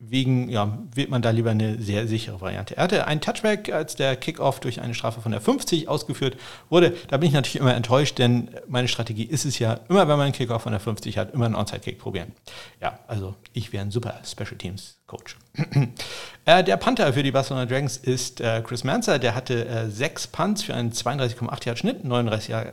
[0.00, 2.76] wegen ja, wählt man da lieber eine sehr sichere Variante.
[2.76, 6.38] Er hatte einen Touchback, als der Kickoff durch eine Strafe von der 50 ausgeführt
[6.70, 6.96] wurde.
[7.08, 10.22] Da bin ich natürlich immer enttäuscht, denn meine Strategie ist es ja, immer wenn man
[10.22, 12.32] einen Kickoff von der 50 hat, immer einen Onside-Kick probieren.
[12.80, 15.36] Ja, also ich wäre ein super Special Teams Coach.
[16.46, 19.18] äh, der Panther für die Barcelona Dragons ist äh, Chris Manzer.
[19.18, 22.72] Der hatte äh, sechs Punts für einen 32,8 Yard Schnitt, 39 Jahre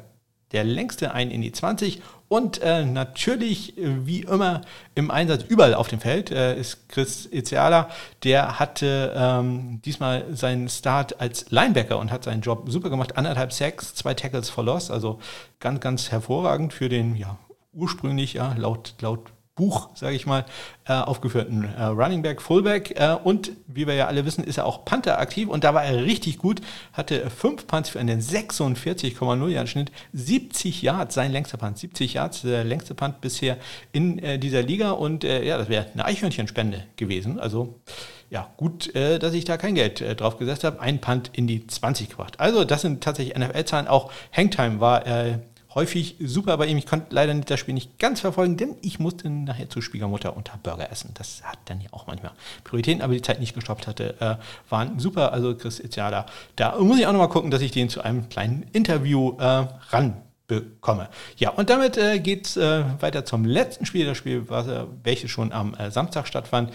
[0.52, 4.62] der längste ein in die 20 und äh, natürlich, äh, wie immer,
[4.96, 7.90] im Einsatz überall auf dem Feld äh, ist Chris Iziala.
[8.24, 13.18] Der hatte ähm, diesmal seinen Start als Linebacker und hat seinen Job super gemacht.
[13.18, 15.20] Anderthalb Sacks, zwei Tackles for Loss, also
[15.60, 17.38] ganz, ganz hervorragend für den ja,
[17.74, 20.46] ursprünglich, ja, laut, laut Buch, sage ich mal,
[20.86, 22.98] äh, aufgeführten äh, Running Back, Fullback.
[22.98, 25.84] Äh, und wie wir ja alle wissen, ist er auch Panther aktiv und da war
[25.84, 26.62] er richtig gut.
[26.94, 32.44] Hatte fünf Punts für einen 46,0 Yard Schnitt, 70 Yards, sein längster Punt, 70 Yards,
[32.44, 33.58] der längste Punt bisher
[33.92, 34.92] in äh, dieser Liga.
[34.92, 37.40] Und äh, ja, das wäre eine Eichhörnchenspende gewesen.
[37.40, 37.82] Also
[38.30, 40.80] ja, gut, äh, dass ich da kein Geld äh, drauf gesetzt habe.
[40.82, 42.40] Ein Punt in die 20 gebracht.
[42.40, 43.88] Also, das sind tatsächlich NFL-Zahlen.
[43.88, 45.40] Auch Hangtime war äh,
[45.78, 46.78] häufig super bei ihm.
[46.78, 50.36] Ich konnte leider nicht das Spiel nicht ganz verfolgen, denn ich musste nachher zu Schwiegermutter
[50.36, 51.12] unter Burger essen.
[51.14, 52.32] Das hat dann ja auch manchmal
[52.64, 54.36] Prioritäten, aber die Zeit nicht gestoppt hatte, äh,
[54.72, 55.34] waren super.
[55.34, 58.64] Also Chris Itziala, da muss ich auch nochmal gucken, dass ich den zu einem kleinen
[58.74, 61.10] Interview äh, ran bekomme.
[61.38, 64.86] Ja, und damit äh, geht es äh, weiter zum letzten Spiel, das Spiel, was, äh,
[65.04, 66.74] welches schon am äh, Samstag stattfand.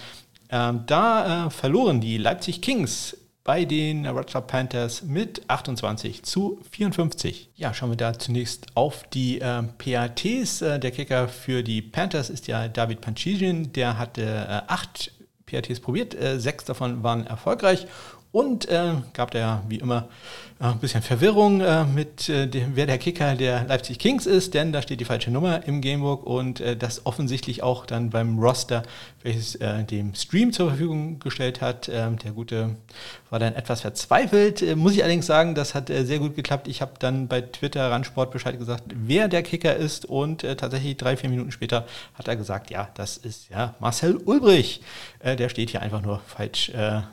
[0.49, 7.51] Ähm, da äh, verloren die Leipzig Kings bei den Club Panthers mit 28 zu 54.
[7.57, 10.61] Ja, schauen wir da zunächst auf die äh, PATs.
[10.61, 13.73] Der Kicker für die Panthers ist ja David Panchisian.
[13.73, 15.13] Der hatte äh, acht
[15.47, 17.87] PATs probiert, äh, sechs davon waren erfolgreich
[18.33, 20.09] Und äh, gab da wie immer
[20.70, 24.72] ein bisschen Verwirrung äh, mit äh, dem, wer der Kicker der Leipzig Kings ist, denn
[24.72, 28.85] da steht die falsche Nummer im Gamebook und äh, das offensichtlich auch dann beim Roster,
[29.25, 31.90] welches äh, dem Stream zur Verfügung gestellt hat.
[31.92, 32.77] Ähm, der Gute
[33.29, 34.62] war dann etwas verzweifelt.
[34.62, 36.68] Äh, muss ich allerdings sagen, das hat sehr gut geklappt.
[36.68, 41.16] Ich habe dann bei Twitter Randsport Bescheid gesagt, wer der Kicker ist und tatsächlich drei,
[41.16, 44.83] vier Minuten später hat er gesagt, ja, das ist ja Marcel Ulbrich.
[45.22, 46.72] der steht hier einfach nur falsch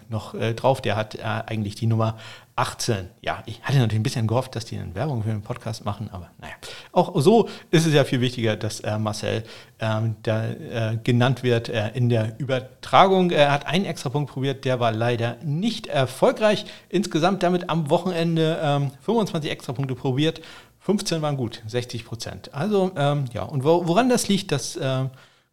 [0.10, 0.82] noch drauf.
[0.82, 2.18] Der hat eigentlich die Nummer
[2.60, 3.08] 18.
[3.22, 6.10] Ja, ich hatte natürlich ein bisschen gehofft, dass die eine Werbung für den Podcast machen,
[6.12, 6.54] aber naja.
[6.92, 9.46] Auch so ist es ja viel wichtiger, dass äh, Marcel
[9.80, 13.32] ähm, da äh, genannt wird äh, in der Übertragung.
[13.32, 16.66] Er hat einen extra Punkt probiert, der war leider nicht erfolgreich.
[16.90, 20.42] Insgesamt damit am Wochenende ähm, 25 extra Punkte probiert.
[20.82, 22.54] 15 waren gut, 60 Prozent.
[22.54, 25.06] Also, ähm, ja, und wo, woran das liegt, das äh,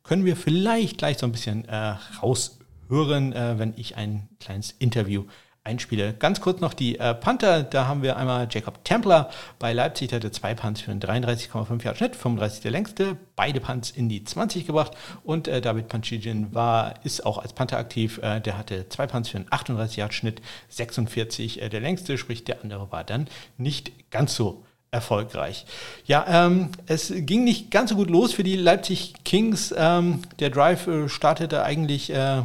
[0.02, 5.24] können wir vielleicht gleich so ein bisschen äh, raushören, äh, wenn ich ein kleines Interview
[5.66, 6.14] einspiele.
[6.14, 7.62] Ganz kurz noch die äh, Panther.
[7.64, 11.84] Da haben wir einmal Jacob Templer bei Leipzig, der hatte zwei Punts für einen 33,5
[11.84, 14.92] Yard Schnitt, 35 der längste, beide Punts in die 20 gebracht.
[15.24, 18.18] Und äh, David Panchijin war, ist auch als Panther aktiv.
[18.22, 22.44] Äh, der hatte zwei Punts für einen 38 Yard Schnitt, 46 äh, der längste, sprich
[22.44, 25.66] der andere war dann nicht ganz so erfolgreich.
[26.06, 29.74] Ja, ähm, es ging nicht ganz so gut los für die Leipzig Kings.
[29.76, 32.42] Ähm, der Drive äh, startete eigentlich äh,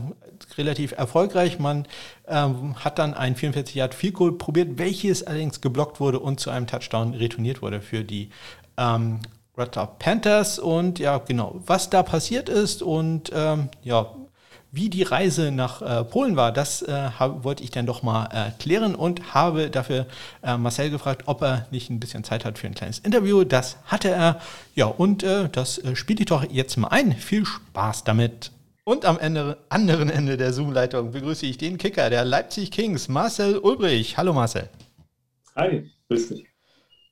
[0.57, 1.59] relativ erfolgreich.
[1.59, 1.87] Man
[2.27, 6.49] ähm, hat dann ein 44 Yard Field Goal probiert, welches allerdings geblockt wurde und zu
[6.49, 8.29] einem Touchdown retourniert wurde für die
[8.77, 9.19] ähm,
[9.57, 10.59] Red Panthers.
[10.59, 14.07] Und ja, genau, was da passiert ist und ähm, ja,
[14.71, 18.29] wie die Reise nach äh, Polen war, das äh, hab, wollte ich dann doch mal
[18.31, 20.07] äh, und habe dafür
[20.43, 23.43] äh, Marcel gefragt, ob er nicht ein bisschen Zeit hat für ein kleines Interview.
[23.43, 24.39] Das hatte er.
[24.73, 27.11] Ja, und äh, das äh, spiele ich doch jetzt mal ein.
[27.13, 28.51] Viel Spaß damit.
[28.84, 33.60] Und am Ende, anderen Ende der Zoom-Leitung begrüße ich den Kicker der Leipzig Kings, Marcel
[33.60, 34.17] Ulbrich.
[34.17, 34.70] Hallo Marcel.
[35.56, 36.48] Hi, grüß dich.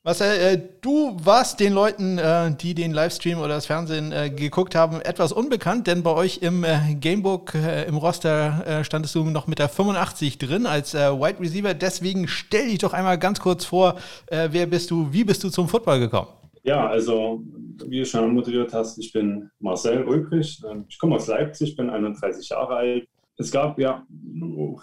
[0.04, 4.74] Marcel, äh, du warst den Leuten, äh, die den Livestream oder das Fernsehen äh, geguckt
[4.74, 6.66] haben, etwas unbekannt, denn bei euch im
[7.00, 11.76] Gamebook, im Roster standest du noch mit der 85 drin als Wide Receiver.
[11.76, 13.96] Deswegen stell dich doch einmal ganz kurz vor,
[14.28, 16.30] wer bist du, wie bist du zum Football gekommen?
[16.64, 17.44] Ja, also
[17.86, 20.62] wie du schon moderiert hast, ich bin Marcel Ulbrich.
[20.70, 23.08] Ähm, ich komme aus Leipzig, bin 31 Jahre alt.
[23.38, 24.06] Es gab ja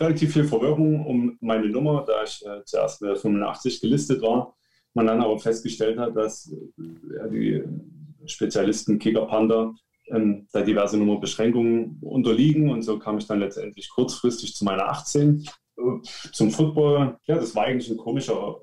[0.01, 4.57] relativ viel Verwirrung um meine Nummer, da ich äh, zuerst mit 85 gelistet war.
[4.95, 7.63] Man dann aber festgestellt hat, dass äh, die
[8.25, 9.75] Spezialisten Kicker Panda
[10.09, 12.71] ähm, da diverse Nummerbeschränkungen unterliegen.
[12.71, 15.47] Und so kam ich dann letztendlich kurzfristig zu meiner 18
[16.33, 18.63] zum Football, ja, das war eigentlich ein komischer,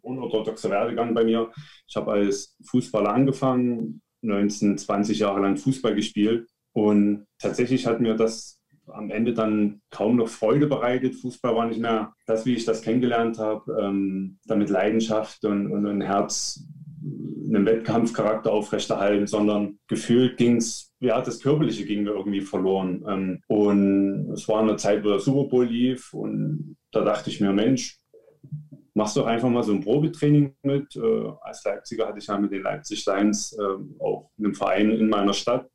[0.00, 1.50] unorthodoxer Werdegang bei mir.
[1.86, 8.14] Ich habe als Fußballer angefangen, 19, 20 Jahre lang Fußball gespielt und tatsächlich hat mir
[8.14, 11.14] das am Ende dann kaum noch Freude bereitet.
[11.16, 15.86] Fußball war nicht mehr das, wie ich das kennengelernt habe, ähm, damit Leidenschaft und, und
[15.86, 16.64] ein Herz
[17.02, 23.04] einen Wettkampfcharakter aufrechterhalten, sondern gefühlt ging es, ja, das Körperliche ging mir irgendwie verloren.
[23.08, 27.40] Ähm, und es war eine Zeit, wo der Super Bowl lief und da dachte ich
[27.40, 27.98] mir, Mensch,
[28.94, 30.94] machst doch einfach mal so ein Probetraining mit.
[30.96, 35.08] Äh, als Leipziger hatte ich ja mit den Leipzig Lions äh, auch einen Verein in
[35.08, 35.68] meiner Stadt.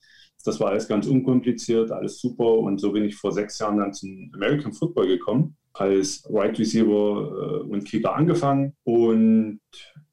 [0.46, 2.60] Das war alles ganz unkompliziert, alles super.
[2.60, 6.60] Und so bin ich vor sechs Jahren dann zum American Football gekommen, als Wide right
[6.60, 8.76] Receiver äh, und Kicker angefangen.
[8.84, 9.60] Und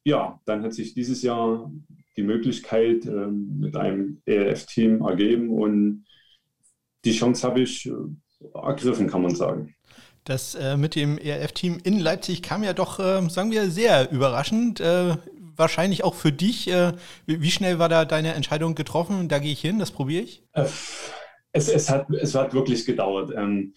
[0.04, 1.70] ja, dann hat sich dieses Jahr
[2.16, 6.04] die Möglichkeit ähm, mit einem ELF-Team ergeben und
[7.04, 7.92] die Chance habe ich äh,
[8.54, 9.74] ergriffen, kann man sagen.
[10.24, 14.80] Das äh, mit dem ELF-Team in Leipzig kam ja doch, äh, sagen wir, sehr überraschend.
[14.80, 15.16] Äh,
[15.56, 16.68] wahrscheinlich auch für dich.
[17.26, 19.28] Wie schnell war da deine Entscheidung getroffen?
[19.28, 20.42] Da gehe ich hin, das probiere ich?
[21.52, 23.32] Es, es, hat, es hat wirklich gedauert.
[23.36, 23.72] Ähm,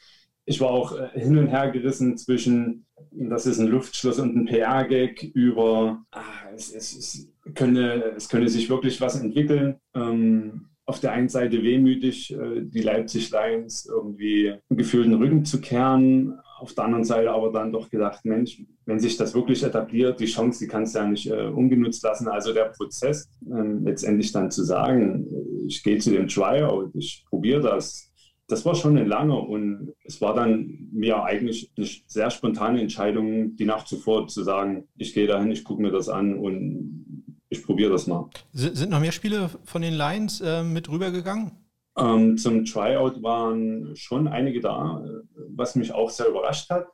[0.48, 5.32] ich war auch hin und her gerissen zwischen das ist ein Luftschloss und ein PR-Gag
[5.34, 6.22] über, ah,
[6.56, 9.76] es, es, es, könne, es könne sich wirklich was entwickeln.
[9.94, 15.60] Ähm, auf der einen Seite wehmütig, äh, die Leipzig Lions irgendwie gefühlt den Rücken zu
[15.60, 16.40] kehren.
[16.60, 20.26] Auf der anderen Seite aber dann doch gedacht, Mensch, wenn sich das wirklich etabliert, die
[20.26, 22.30] Chance, die kannst du ja nicht äh, ungenutzt lassen.
[22.30, 25.28] Also der Prozess, ähm, letztendlich dann zu sagen,
[25.68, 28.12] ich gehe zu dem Tryout, ich probiere das,
[28.48, 33.56] das war schon ein langer und es war dann mir eigentlich eine sehr spontane Entscheidung,
[33.58, 37.64] die Nacht zuvor zu sagen, ich gehe dahin, ich gucke mir das an und ich
[37.64, 38.30] probiere das mal.
[38.54, 41.52] Sind noch mehr Spiele von den Lions äh, mit rübergegangen?
[41.98, 45.04] Ähm, zum Tryout waren schon einige da,
[45.50, 46.88] was mich auch sehr überrascht hat.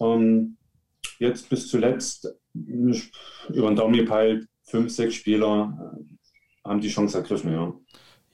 [0.00, 0.56] Ähm,
[1.18, 7.52] jetzt bis zuletzt über den Daumen gepeilt, fünf, sechs Spieler äh, haben die Chance ergriffen,
[7.52, 7.72] ja.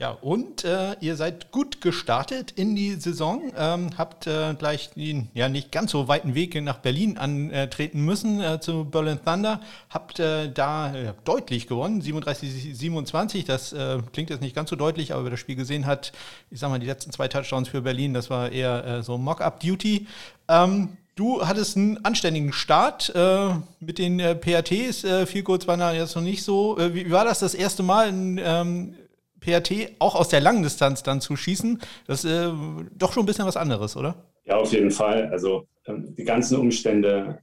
[0.00, 5.28] Ja, und äh, ihr seid gut gestartet in die Saison, ähm, habt äh, gleich den
[5.34, 10.20] ja nicht ganz so weiten Weg nach Berlin antreten müssen äh, zu Berlin Thunder, habt
[10.20, 15.14] äh, da äh, deutlich gewonnen, 37, 27, das äh, klingt jetzt nicht ganz so deutlich,
[15.14, 16.12] aber wer das Spiel gesehen hat,
[16.52, 20.06] ich sag mal, die letzten zwei Touchdowns für Berlin, das war eher so Mock-up-Duty.
[20.46, 23.48] Ähm, Du hattest einen anständigen Start äh,
[23.80, 25.02] mit den äh, PATs.
[25.02, 26.78] Äh, viel kurz war jetzt noch nicht so.
[26.78, 28.94] Äh, wie, wie, war das das erste Mal in ähm,
[29.40, 31.80] PAT auch aus der langen Distanz dann zu schießen?
[32.06, 32.50] Das ist äh,
[32.96, 34.14] doch schon ein bisschen was anderes, oder?
[34.44, 35.28] Ja, auf jeden Fall.
[35.30, 37.40] Also ähm, die ganzen Umstände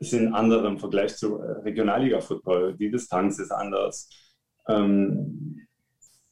[0.00, 2.76] sind andere im Vergleich zu äh, Regionalliga-Football.
[2.76, 4.08] Die Distanz ist anders.
[4.68, 5.66] Ähm,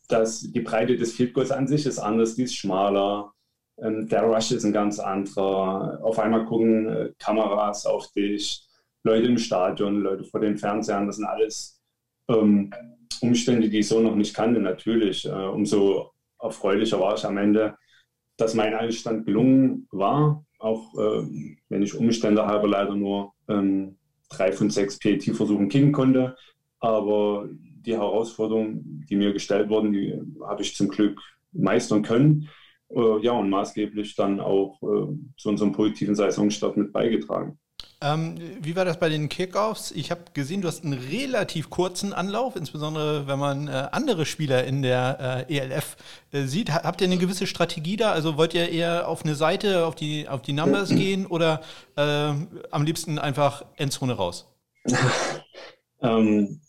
[0.09, 3.33] das, die Breite des Field an sich ist anders, die ist schmaler
[3.81, 5.99] ähm, der Rush ist ein ganz anderer.
[6.03, 8.67] Auf einmal gucken äh, Kameras auf dich,
[9.03, 11.07] Leute im Stadion, Leute vor den Fernsehern.
[11.07, 11.81] Das sind alles
[12.29, 12.71] ähm,
[13.19, 14.61] Umstände, die ich so noch nicht kannte.
[14.61, 17.77] Natürlich, äh, umso erfreulicher war ich am Ende,
[18.37, 20.45] dass mein Einstand gelungen war.
[20.59, 21.27] Auch äh,
[21.69, 23.97] wenn ich Umstände halber leider nur ähm,
[24.29, 26.37] drei von sechs PET-Versuchen kicken konnte.
[26.81, 31.21] Aber die Herausforderungen, die mir gestellt wurden, die habe ich zum Glück
[31.53, 32.49] meistern können
[32.95, 37.59] äh, ja, und maßgeblich dann auch äh, zu unserem positiven Saisonstart mit beigetragen.
[38.03, 39.93] Ähm, wie war das bei den Kickoffs?
[39.93, 44.65] Ich habe gesehen, du hast einen relativ kurzen Anlauf, insbesondere wenn man äh, andere Spieler
[44.65, 45.97] in der äh, ELF
[46.33, 46.73] äh, sieht.
[46.73, 48.11] Habt ihr eine gewisse Strategie da?
[48.13, 51.63] Also wollt ihr eher auf eine Seite, auf die, auf die Numbers gehen oder
[51.97, 54.53] äh, am liebsten einfach Endzone raus?
[56.03, 56.61] ähm,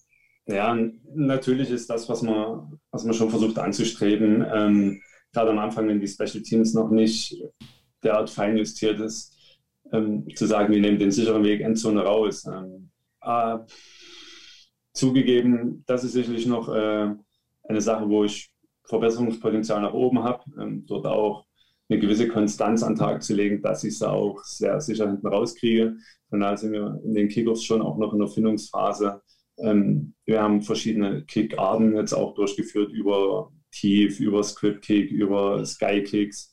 [0.46, 0.78] ja,
[1.16, 4.46] natürlich ist das, was man, was man schon versucht anzustreben.
[4.54, 7.42] Ähm, gerade am Anfang, wenn die Special Teams noch nicht
[8.04, 9.33] derart fein justiert ist,
[9.94, 12.46] ähm, zu sagen, wir nehmen den sicheren Weg Endzone raus.
[12.46, 12.90] Ähm,
[13.22, 13.60] äh,
[14.94, 17.14] zugegeben, das ist sicherlich noch äh,
[17.64, 18.52] eine Sache, wo ich
[18.86, 21.46] Verbesserungspotenzial nach oben habe, ähm, dort auch
[21.90, 25.96] eine gewisse Konstanz an Tag zu legen, dass ich es auch sehr sicher hinten rauskriege.
[26.30, 29.22] Von daher sind wir in den Kickoffs schon auch noch in der Findungsphase.
[29.58, 36.53] Ähm, wir haben verschiedene Kickarten jetzt auch durchgeführt über tief über Script-Kick, über Sky-Kicks.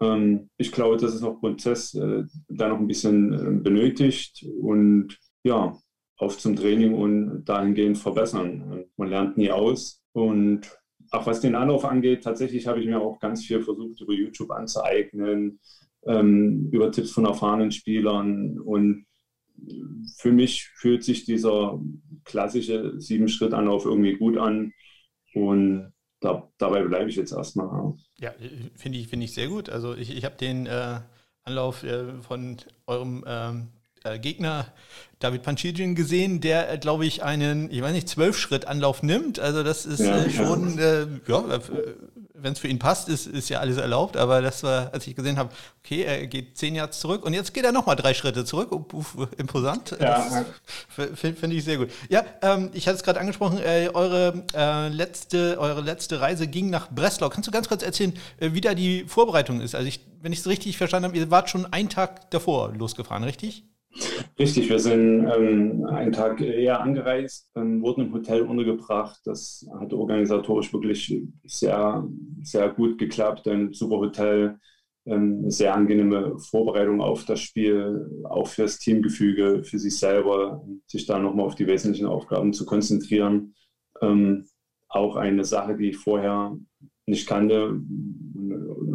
[0.00, 5.76] ich glaube, das ist noch Prozess, äh, da noch ein bisschen äh, benötigt und ja,
[6.18, 8.84] auf zum Training und dahingehend verbessern.
[8.96, 10.68] Man lernt nie aus und
[11.10, 14.50] auch was den Anlauf angeht, tatsächlich habe ich mir auch ganz viel versucht, über YouTube
[14.50, 15.60] anzueignen,
[16.06, 18.58] ähm, über Tipps von erfahrenen Spielern.
[18.58, 19.06] Und
[20.16, 21.80] für mich fühlt sich dieser
[22.24, 24.72] klassische Sieben-Schritt-Anlauf irgendwie gut an.
[25.34, 27.94] Und da, dabei bleibe ich jetzt erstmal.
[28.18, 28.32] Ja,
[28.76, 29.68] finde ich, find ich sehr gut.
[29.68, 31.00] Also ich, ich habe den äh,
[31.44, 33.68] Anlauf äh, von eurem ähm,
[34.04, 34.66] äh, Gegner
[35.18, 39.40] David Panchidjian gesehen, der, äh, glaube ich, einen, ich weiß nicht, Zwölf-Schritt-Anlauf nimmt.
[39.40, 41.58] Also das ist ja, äh, schon, ja, äh,
[42.40, 44.16] wenn es für ihn passt, ist, ist ja alles erlaubt.
[44.16, 45.50] Aber das war, als ich gesehen habe,
[45.84, 48.72] okay, er geht zehn Jahre zurück und jetzt geht er nochmal drei Schritte zurück.
[48.72, 49.96] Uff, imposant.
[50.00, 50.44] Ja.
[50.88, 51.90] Finde ich sehr gut.
[52.08, 56.70] Ja, ähm, ich hatte es gerade angesprochen, äh, eure, äh, letzte, eure letzte Reise ging
[56.70, 57.28] nach Breslau.
[57.28, 59.74] Kannst du ganz kurz erzählen, äh, wie da die Vorbereitung ist?
[59.74, 63.24] Also ich, wenn ich es richtig verstanden habe, ihr wart schon einen Tag davor losgefahren,
[63.24, 63.64] richtig?
[64.38, 69.20] Richtig, wir sind ähm, einen Tag eher angereist, ähm, wurden im Hotel untergebracht.
[69.24, 72.06] Das hat organisatorisch wirklich sehr,
[72.42, 73.48] sehr gut geklappt.
[73.48, 74.58] Ein super Hotel,
[75.06, 81.06] ähm, sehr angenehme Vorbereitung auf das Spiel, auch für das Teamgefüge, für sich selber, sich
[81.06, 83.54] da nochmal auf die wesentlichen Aufgaben zu konzentrieren.
[84.00, 84.46] Ähm,
[84.88, 86.56] auch eine Sache, die ich vorher
[87.08, 87.80] nicht kannte,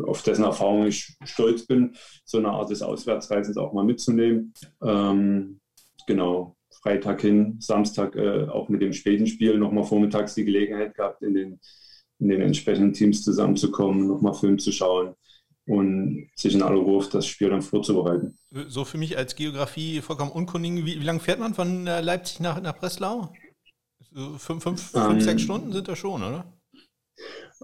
[0.05, 1.95] auf dessen Erfahrung ich stolz bin,
[2.25, 4.53] so eine Art des Auswärtsreisens auch mal mitzunehmen.
[4.81, 5.59] Ähm,
[6.07, 11.21] genau, Freitag hin, Samstag äh, auch mit dem späten Spiel nochmal vormittags die Gelegenheit gehabt,
[11.21, 11.59] in den,
[12.19, 15.15] in den entsprechenden Teams zusammenzukommen, nochmal Film zu schauen
[15.65, 18.37] und sich in aller Ruhe auf das Spiel dann vorzubereiten.
[18.67, 22.39] So für mich als Geografie vollkommen unkundigen, wie, wie lange fährt man von äh, Leipzig
[22.41, 23.33] nach, nach Breslau?
[24.11, 26.45] So fünf, fünf, ähm, fünf, sechs Stunden sind das schon, oder?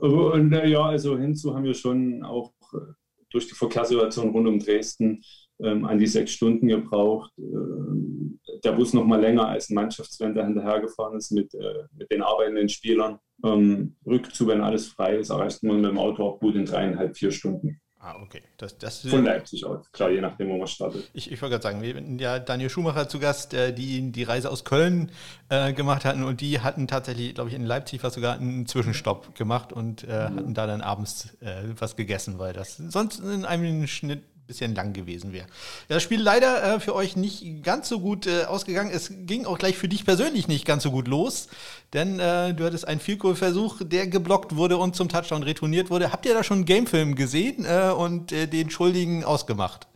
[0.02, 2.94] Und ja, also hinzu haben wir schon auch äh,
[3.32, 5.22] durch die Verkehrssituation rund um Dresden
[5.62, 7.32] ähm, an die sechs Stunden gebraucht.
[7.38, 12.12] Ähm, der Bus noch mal länger als ein Mannschaftsvan, der hinterhergefahren ist mit, äh, mit
[12.12, 13.20] den arbeitenden Spielern.
[13.44, 17.16] Ähm, Rückzug, wenn alles frei ist, erreicht man mit dem Auto auch gut in dreieinhalb,
[17.16, 17.80] vier Stunden.
[18.02, 18.42] Ah, okay.
[18.58, 21.10] Das, das, Von Leipzig aus, klar, je nachdem, wo man startet.
[21.14, 24.24] Ich, ich wollte gerade sagen, wir hatten ja Daniel Schumacher zu Gast, äh, die die
[24.24, 25.12] Reise aus Köln
[25.50, 29.36] äh, gemacht hatten und die hatten tatsächlich, glaube ich, in Leipzig was sogar einen Zwischenstopp
[29.36, 30.36] gemacht und äh, mhm.
[30.36, 34.94] hatten da dann abends äh, was gegessen, weil das sonst in einem Schnitt bisschen lang
[34.94, 35.46] gewesen wäre.
[35.88, 38.92] Ja, das Spiel leider äh, für euch nicht ganz so gut äh, ausgegangen.
[38.92, 41.48] Es ging auch gleich für dich persönlich nicht ganz so gut los,
[41.94, 46.12] denn äh, du hattest einen Vielkohl-Versuch, der geblockt wurde und zum Touchdown retourniert wurde.
[46.12, 49.88] Habt ihr da schon einen Gamefilm gesehen äh, und äh, den Schuldigen ausgemacht?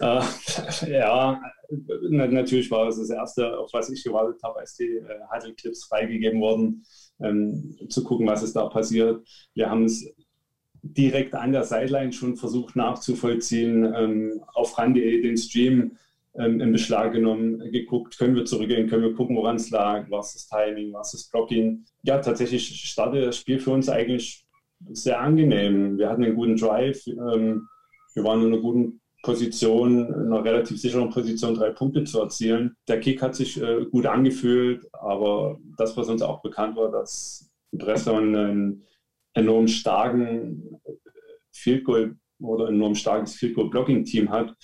[0.00, 0.20] Äh,
[0.88, 1.40] ja,
[2.10, 5.00] natürlich war es das Erste, auf was ich gewartet habe, als die
[5.32, 6.84] Huddle-Clips freigegeben wurden,
[7.20, 9.24] ähm, zu gucken, was ist da passiert.
[9.54, 10.04] Wir haben es
[10.82, 15.92] direkt an der Sideline schon versucht nachzuvollziehen, ähm, auf ran.de den Stream
[16.38, 20.34] ähm, in Beschlag genommen, geguckt, können wir zurückgehen, können wir gucken, woran es lag, was
[20.34, 21.84] das Timing, was das Blocking.
[22.02, 24.46] Ja, tatsächlich startete das Spiel für uns eigentlich
[24.90, 25.98] sehr angenehm.
[25.98, 27.68] Wir hatten einen guten Drive, ähm,
[28.14, 32.76] wir waren in einer guten Position, in einer relativ sicheren Position, drei Punkte zu erzielen.
[32.86, 37.50] Der Kick hat sich äh, gut angefühlt, aber das, was uns auch bekannt war, dass
[37.72, 38.82] Bresson ein
[39.36, 40.80] enorm starken
[41.52, 44.54] Field Goal oder enorm starkes Field Goal Blocking Team hat,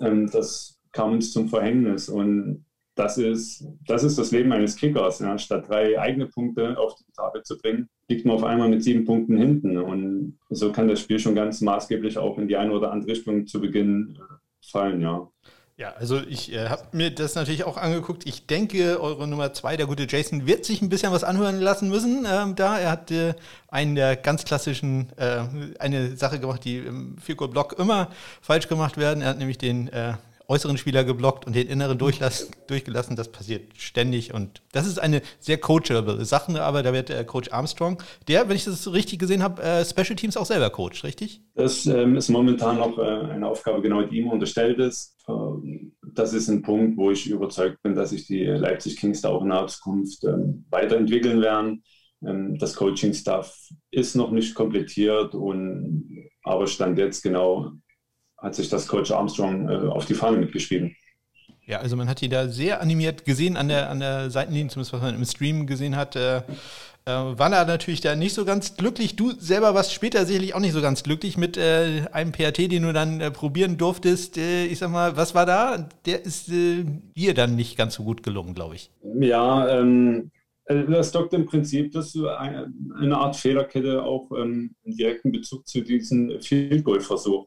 [0.00, 2.08] ähm, das kam uns zum Verhängnis.
[2.08, 2.64] Und
[2.94, 5.20] das ist, das ist das Leben eines Kickers.
[5.20, 5.38] Ja.
[5.38, 9.04] Statt drei eigene Punkte auf die Tafel zu bringen, liegt man auf einmal mit sieben
[9.04, 9.78] Punkten hinten.
[9.78, 13.46] Und so kann das Spiel schon ganz maßgeblich auch in die eine oder andere Richtung
[13.46, 14.34] zu Beginn äh,
[14.66, 15.30] fallen, ja.
[15.78, 18.26] Ja, also ich äh, habe mir das natürlich auch angeguckt.
[18.26, 21.88] Ich denke, eure Nummer zwei, der gute Jason, wird sich ein bisschen was anhören lassen
[21.88, 22.26] müssen.
[22.28, 23.34] Ähm, da er hat äh,
[23.68, 25.44] einen der ganz klassischen, äh,
[25.78, 28.08] eine Sache gemacht, die im Fico-Block immer
[28.42, 29.22] falsch gemacht werden.
[29.22, 30.14] Er hat nämlich den äh,
[30.48, 33.16] äußeren Spieler geblockt und den inneren durchgelassen.
[33.16, 37.52] Das passiert ständig und das ist eine sehr coachable Sache, aber da wird äh, Coach
[37.52, 41.42] Armstrong, der, wenn ich das richtig gesehen habe, äh, Special Teams auch selber coacht, richtig?
[41.54, 45.16] Das ähm, ist momentan noch äh, eine Aufgabe, genau die ihm unterstellt ist.
[45.28, 49.28] Ähm, das ist ein Punkt, wo ich überzeugt bin, dass sich die Leipzig Kings da
[49.28, 51.82] auch in der Zukunft ähm, weiterentwickeln werden.
[52.26, 53.54] Ähm, das Coaching-Staff
[53.90, 57.72] ist noch nicht komplettiert und aber stand jetzt genau
[58.38, 60.96] hat sich das Coach Armstrong äh, auf die Fahne mitgeschrieben.
[61.66, 64.94] Ja, also man hat ihn da sehr animiert gesehen an der, an der Seitenlinie, zumindest
[64.94, 66.16] was man im Stream gesehen hat.
[66.16, 66.38] Äh,
[67.08, 69.16] äh, war er natürlich da nicht so ganz glücklich.
[69.16, 72.82] Du selber warst später sicherlich auch nicht so ganz glücklich mit äh, einem PAT, den
[72.82, 74.38] du dann äh, probieren durftest.
[74.38, 75.88] Äh, ich sag mal, was war da?
[76.06, 76.84] Der ist äh,
[77.16, 78.90] dir dann nicht ganz so gut gelungen, glaube ich.
[79.20, 80.30] Ja, ähm,
[80.64, 85.66] äh, das dockt im Prinzip das eine, eine Art Fehlerkette auch ähm, im direkten Bezug
[85.66, 87.46] zu diesem Field Goal Versuch.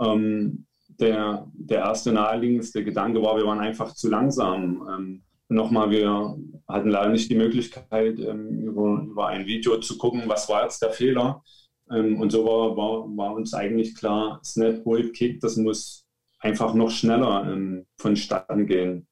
[0.00, 0.66] Ähm,
[1.00, 4.86] der, der erste naheliegendste Gedanke war, wir waren einfach zu langsam.
[4.88, 6.36] Ähm, nochmal, wir
[6.68, 10.82] hatten leider nicht die Möglichkeit, ähm, über, über ein Video zu gucken, was war jetzt
[10.82, 11.42] der Fehler.
[11.90, 16.06] Ähm, und so war, war, war, uns eigentlich klar, Snap, Hold, Kick, das muss
[16.40, 19.06] einfach noch schneller ähm, vonstatten gehen.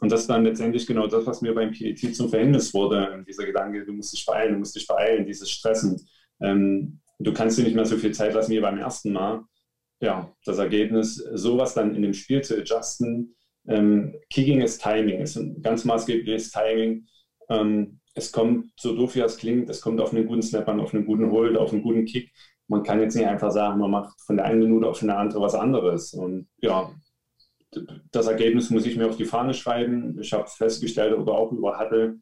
[0.00, 3.24] Und das ist dann letztendlich genau das, was mir beim PET zum Verhängnis wurde.
[3.26, 6.00] Dieser Gedanke, du musst dich beeilen, du musst dich beeilen, dieses Stressen.
[6.40, 9.42] Ähm, du kannst dir nicht mehr so viel Zeit lassen wie beim ersten Mal
[10.00, 13.36] ja, das Ergebnis, sowas dann in dem Spiel zu adjusten.
[13.66, 17.06] Ähm, Kicking ist Timing, ist ein ganz maßgebliches Timing.
[17.50, 20.80] Ähm, es kommt, so doof wie es klingt, es kommt auf einen guten Snap an,
[20.80, 22.32] auf einen guten Hold, auf einen guten Kick.
[22.66, 25.40] Man kann jetzt nicht einfach sagen, man macht von der einen Minute auf eine andere
[25.40, 26.12] was anderes.
[26.12, 26.92] Und ja,
[28.12, 30.18] das Ergebnis muss ich mir auf die Fahne schreiben.
[30.20, 32.18] Ich habe festgestellt, oder auch über Huddle,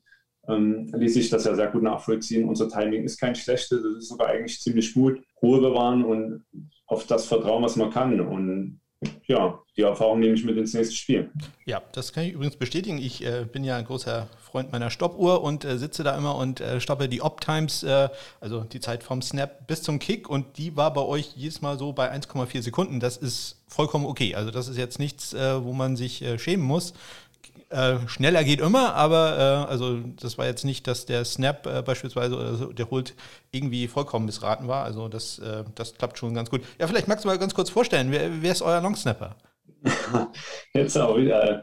[0.49, 2.49] ähm, ließ sich das ja sehr gut nachvollziehen.
[2.49, 5.21] Unser Timing ist kein schlechtes, das ist sogar eigentlich ziemlich gut.
[5.43, 6.45] Ruhe bewahren und
[6.87, 8.21] auf das vertrauen, was man kann.
[8.21, 8.81] Und
[9.27, 11.31] ja, die Erfahrung nehme ich mit ins nächste Spiel.
[11.67, 12.99] Ja, das kann ich übrigens bestätigen.
[12.99, 16.61] Ich äh, bin ja ein großer Freund meiner Stoppuhr und äh, sitze da immer und
[16.61, 18.09] äh, stoppe die Op-Times, äh,
[18.41, 21.79] also die Zeit vom Snap bis zum Kick und die war bei euch jedes Mal
[21.79, 23.01] so bei 1,4 Sekunden.
[23.01, 24.35] Das ist vollkommen okay.
[24.35, 26.95] Also das ist jetzt nichts, äh, wo man sich äh, schämen muss.
[27.69, 31.83] Äh, schneller geht immer, aber äh, also das war jetzt nicht, dass der Snap äh,
[31.83, 33.15] beispielsweise oder so, der Holt
[33.51, 34.85] irgendwie vollkommen missraten war.
[34.85, 36.63] Also das, äh, das klappt schon ganz gut.
[36.79, 39.37] Ja, vielleicht magst du mal ganz kurz vorstellen, wer, wer ist euer Longsnapper?
[40.75, 41.63] jetzt auch wieder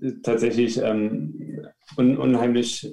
[0.00, 2.92] äh, tatsächlich ähm, un unheimlich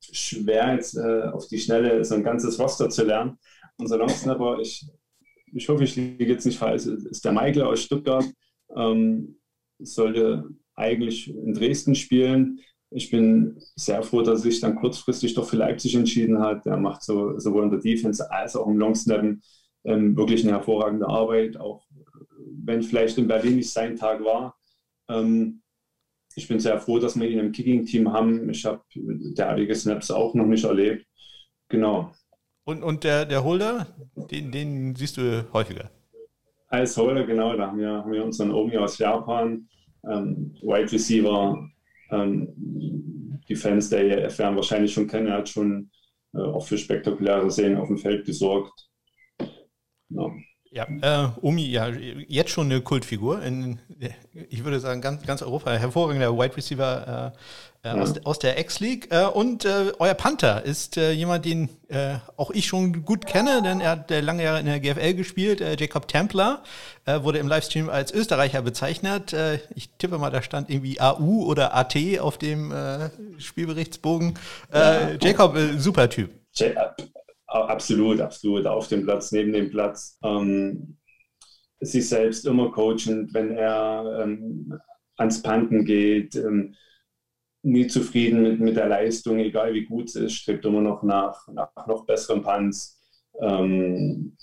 [0.00, 3.38] schwer jetzt auf die Schnelle so ein ganzes Roster zu lernen.
[3.76, 4.86] Unser Longsnapper, ich,
[5.52, 8.24] ich hoffe, ich liege jetzt nicht falsch, ist der Michael aus Stuttgart.
[8.74, 9.38] Ähm,
[9.78, 10.44] sollte
[10.78, 12.60] eigentlich in Dresden spielen.
[12.90, 16.66] Ich bin sehr froh, dass er sich dann kurzfristig doch für Leipzig entschieden hat.
[16.66, 19.42] Er macht so, sowohl in der Defense als auch im Longsnappen
[19.84, 21.84] ähm, wirklich eine hervorragende Arbeit, auch
[22.64, 24.56] wenn vielleicht in Berlin nicht sein Tag war.
[25.08, 25.62] Ähm,
[26.34, 28.48] ich bin sehr froh, dass wir ihn im Kicking-Team haben.
[28.48, 31.04] Ich habe derartige Snaps auch noch nicht erlebt.
[31.68, 32.12] Genau.
[32.64, 33.86] Und, und der, der Holder,
[34.30, 35.90] den, den siehst du häufiger?
[36.68, 37.56] Als Holder, genau.
[37.56, 39.68] Da haben wir, haben wir unseren Omi aus Japan
[40.04, 41.68] ähm, Wide Receiver.
[42.10, 45.32] Ähm, die Fans der EF werden wahrscheinlich schon kennen.
[45.32, 45.90] Hat schon
[46.34, 48.88] äh, auch für spektakuläre Szenen auf dem Feld gesorgt.
[50.10, 50.30] Ja.
[50.70, 53.42] Ja, äh, Omi, ja, jetzt schon eine Kultfigur.
[53.42, 53.78] In,
[54.50, 55.72] ich würde sagen, ganz, ganz Europa.
[55.72, 57.32] Hervorragender Wide Receiver
[57.82, 57.94] äh, ja.
[57.94, 59.08] aus, aus, der X-League.
[59.10, 63.62] Äh, und äh, euer Panther ist äh, jemand, den äh, auch ich schon gut kenne,
[63.62, 65.60] denn er hat lange Jahre in der GFL gespielt.
[65.80, 66.62] Jacob Templer
[67.06, 69.34] wurde im Livestream als Österreicher bezeichnet.
[69.74, 72.74] ich tippe mal, da stand irgendwie AU oder AT auf dem
[73.38, 74.34] Spielberichtsbogen.
[74.70, 75.12] Ja.
[75.18, 76.30] Jacob, super Typ.
[77.48, 78.66] Absolut, absolut.
[78.66, 80.18] Auf dem Platz, neben dem Platz.
[80.22, 80.98] Ähm,
[81.80, 84.78] sich selbst immer coachend, wenn er ähm,
[85.16, 86.36] ans Panten geht.
[86.36, 86.74] Ähm,
[87.62, 91.48] nie zufrieden mit, mit der Leistung, egal wie gut es ist, strebt immer noch nach,
[91.48, 92.98] nach noch besseren Punts.
[93.40, 94.36] Ähm,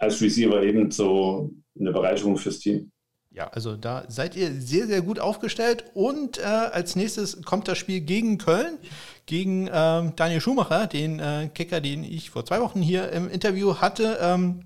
[0.00, 2.90] als Receiver eben so eine Bereicherung fürs Team.
[3.32, 5.84] Ja, also da seid ihr sehr, sehr gut aufgestellt.
[5.94, 8.78] Und äh, als nächstes kommt das Spiel gegen Köln,
[9.26, 13.76] gegen äh, Daniel Schumacher, den äh, Kicker, den ich vor zwei Wochen hier im Interview
[13.76, 14.18] hatte.
[14.20, 14.64] Ähm,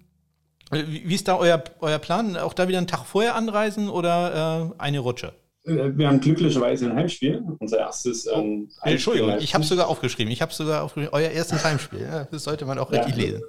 [0.70, 2.38] wie ist da euer, euer Plan?
[2.38, 5.34] Auch da wieder einen Tag vorher anreisen oder äh, eine Rutsche?
[5.64, 8.26] Äh, wir haben glücklicherweise ein Heimspiel, unser erstes.
[8.26, 10.32] Ähm, oh, Entschuldigung, ich habe es sogar aufgeschrieben.
[10.32, 12.26] Ich habe sogar aufgeschrieben, euer erstes Heimspiel.
[12.30, 13.42] Das sollte man auch richtig ja, lesen.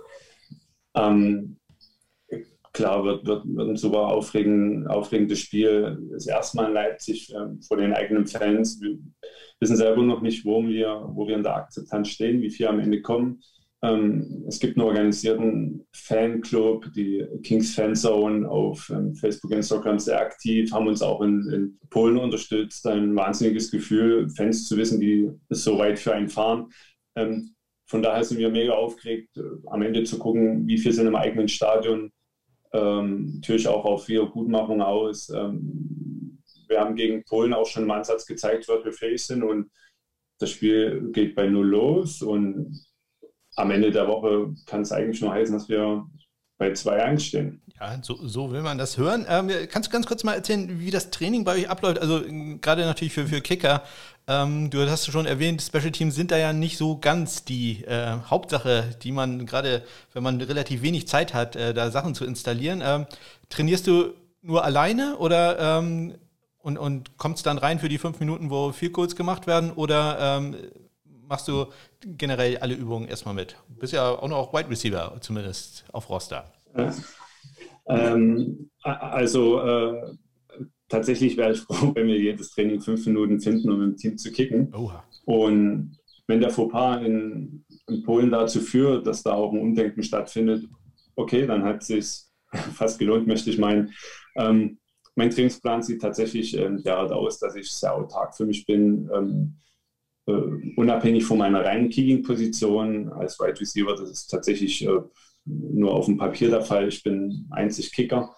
[0.95, 1.57] Ähm,
[2.75, 5.97] klar wird, wird, wird ein super aufregend, aufregendes Spiel.
[6.11, 8.79] Das erste Mal in Leipzig äh, vor den eigenen Fans.
[8.81, 8.97] Wir
[9.59, 12.79] wissen selber noch nicht, wo wir, wo wir in der Akzeptanz stehen, wie viele am
[12.79, 13.41] Ende kommen.
[13.85, 20.71] Ähm, es gibt einen organisierten Fanclub, die Kings Fanzone auf ähm, Facebook, Instagram sehr aktiv,
[20.71, 22.87] haben uns auch in, in, Polen unterstützt.
[22.87, 26.69] Ein wahnsinniges Gefühl, Fans zu wissen, die so weit für einen fahren.
[27.15, 27.55] Ähm,
[27.87, 31.15] von daher sind wir mega aufgeregt, äh, am Ende zu gucken, wie viele sind im
[31.15, 32.11] eigenen Stadion,
[32.73, 35.29] ähm, natürlich auch auf Wiedergutmachung aus.
[35.29, 39.69] Ähm, wir haben gegen Polen auch schon im Ansatz gezeigt, was wir fähig sind und
[40.39, 42.83] das Spiel geht bei Null los und
[43.55, 46.05] am Ende der Woche kann es eigentlich nur heißen, dass wir
[46.57, 47.61] bei 2-1 stehen.
[47.79, 49.25] Ja, so, so, will man das hören.
[49.27, 51.99] Ähm, kannst du ganz kurz mal erzählen, wie das Training bei euch abläuft?
[51.99, 52.21] Also
[52.61, 53.83] gerade natürlich für, für Kicker.
[54.27, 58.17] Ähm, du hast schon erwähnt, Special Teams sind da ja nicht so ganz die äh,
[58.29, 59.83] Hauptsache, die man gerade,
[60.13, 62.81] wenn man relativ wenig Zeit hat, äh, da Sachen zu installieren.
[62.83, 63.05] Ähm,
[63.49, 66.15] trainierst du nur alleine oder ähm,
[66.59, 70.17] und, und kommst dann rein für die fünf Minuten, wo viel kurz gemacht werden oder
[70.19, 70.55] ähm,
[71.27, 71.65] machst du
[72.03, 73.57] generell alle Übungen erstmal mit?
[73.69, 76.51] Du bist ja auch noch Wide Receiver, zumindest auf Roster.
[76.77, 76.93] Ja.
[77.87, 80.15] Ähm, also äh,
[80.89, 84.31] tatsächlich wäre ich froh, wenn wir jedes Training fünf Minuten finden, um im Team zu
[84.31, 84.73] kicken.
[84.73, 85.03] Oha.
[85.25, 85.97] Und
[86.27, 90.67] wenn der Fauxpas in, in, Polen dazu führt, dass da auch ein Umdenken stattfindet,
[91.15, 92.23] okay, dann hat es sich
[92.73, 93.93] fast gelohnt, möchte ich meinen.
[94.35, 94.79] Ähm,
[95.15, 99.09] mein Trainingsplan sieht tatsächlich ähm, derart aus, dass ich sehr autark für mich bin.
[99.13, 99.55] Ähm,
[100.27, 100.31] äh,
[100.75, 104.99] unabhängig von meiner reinen Kicking-Position als Wide Receiver, das ist tatsächlich äh,
[105.45, 106.87] nur auf dem Papier der Fall.
[106.87, 108.35] Ich bin einzig Kicker.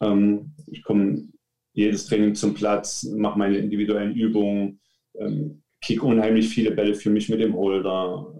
[0.00, 1.28] Ähm, ich komme
[1.72, 4.80] jedes Training zum Platz, mache meine individuellen Übungen,
[5.18, 8.34] ähm, kick unheimlich viele Bälle für mich mit dem Holder,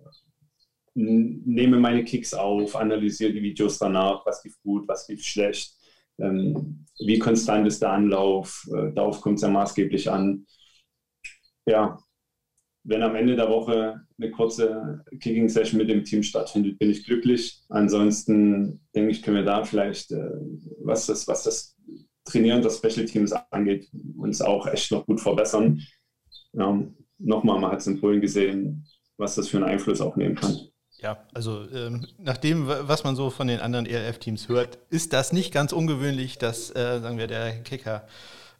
[0.94, 5.74] nehme meine Kicks auf, analysiere die Videos danach, was lief gut, was lief schlecht,
[6.18, 10.46] ähm, wie konstant ist der Anlauf, äh, darauf kommt es ja maßgeblich an.
[11.66, 11.98] Ja,
[12.84, 17.62] wenn am Ende der Woche eine kurze Kicking-Session mit dem Team stattfindet, bin ich glücklich.
[17.68, 20.30] Ansonsten denke ich, können wir da vielleicht, äh,
[20.82, 21.76] was, das, was das
[22.24, 25.80] Trainieren der Special Teams angeht, uns auch echt noch gut verbessern.
[26.52, 26.80] Ja,
[27.22, 28.86] Nochmal, man hat es in Polen gesehen,
[29.18, 30.58] was das für einen Einfluss auch nehmen kann.
[30.98, 35.32] Ja, also ähm, nach dem, was man so von den anderen ELF-Teams hört, ist das
[35.32, 38.06] nicht ganz ungewöhnlich, dass, äh, sagen wir, der Kicker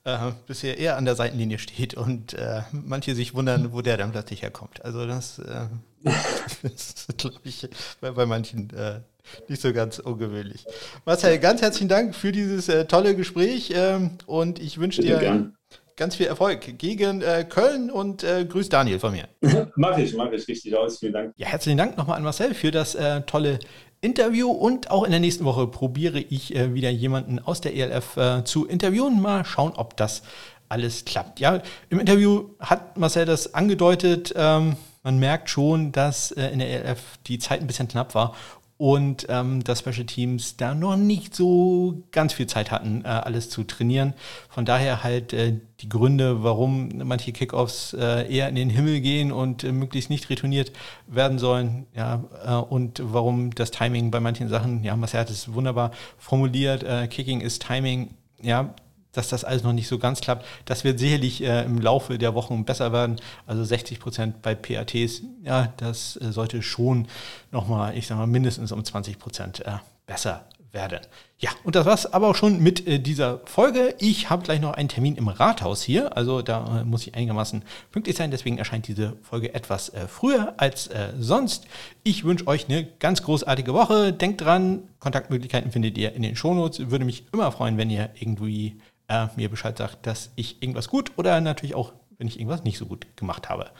[0.04, 4.12] äh, bisher eher an der Seitenlinie steht und äh, manche sich wundern, wo der dann
[4.12, 4.84] plötzlich herkommt.
[4.84, 5.66] Also das, äh,
[6.62, 7.68] ist, glaube ich,
[8.00, 9.00] bei, bei manchen äh,
[9.48, 10.64] nicht so ganz ungewöhnlich.
[11.04, 15.56] Marcel, ganz herzlichen Dank für dieses äh, tolle Gespräch ähm, und ich wünsche dir gern.
[15.96, 19.28] ganz viel Erfolg gegen äh, Köln und grüß Daniel von mir.
[19.76, 20.98] mache ich, mache ich richtig aus.
[20.98, 21.34] Vielen Dank.
[21.36, 22.96] Ja, herzlichen Dank nochmal an Marcel für das
[23.26, 23.58] tolle
[24.00, 28.16] Interview und auch in der nächsten Woche probiere ich äh, wieder jemanden aus der ELF
[28.16, 29.20] äh, zu interviewen.
[29.20, 30.22] Mal schauen, ob das
[30.68, 31.40] alles klappt.
[31.40, 34.32] Ja, im Interview hat Marcel das angedeutet.
[34.36, 38.34] Ähm, man merkt schon, dass äh, in der ELF die Zeit ein bisschen knapp war
[38.80, 43.50] und ähm, dass Special Teams da noch nicht so ganz viel Zeit hatten, äh, alles
[43.50, 44.14] zu trainieren.
[44.48, 49.32] Von daher halt äh, die Gründe, warum manche Kickoffs äh, eher in den Himmel gehen
[49.32, 50.72] und äh, möglichst nicht retourniert
[51.06, 55.52] werden sollen, ja, äh, und warum das Timing bei manchen Sachen, ja, Marcel hat es
[55.52, 58.74] wunderbar formuliert, äh, Kicking ist Timing, ja,
[59.12, 60.46] dass das alles noch nicht so ganz klappt.
[60.64, 63.16] Das wird sicherlich äh, im Laufe der Wochen besser werden.
[63.46, 67.08] Also 60 Prozent bei PATs, ja, das äh, sollte schon
[67.50, 69.72] nochmal, ich sag mal, mindestens um 20 Prozent äh,
[70.06, 71.00] besser werden.
[71.38, 73.94] Ja, und das war's aber auch schon mit äh, dieser Folge.
[73.98, 77.62] Ich habe gleich noch einen Termin im Rathaus hier, also da äh, muss ich einigermaßen
[77.90, 81.66] pünktlich sein, deswegen erscheint diese Folge etwas äh, früher als äh, sonst.
[82.02, 84.12] Ich wünsche euch eine ganz großartige Woche.
[84.12, 86.90] Denkt dran, Kontaktmöglichkeiten findet ihr in den Shownotes.
[86.90, 88.76] Würde mich immer freuen, wenn ihr irgendwie
[89.10, 92.78] äh, mir Bescheid sagt, dass ich irgendwas gut oder natürlich auch, wenn ich irgendwas nicht
[92.78, 93.70] so gut gemacht habe.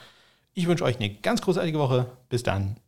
[0.53, 2.11] Ich wünsche euch eine ganz großartige Woche.
[2.29, 2.75] Bis dann.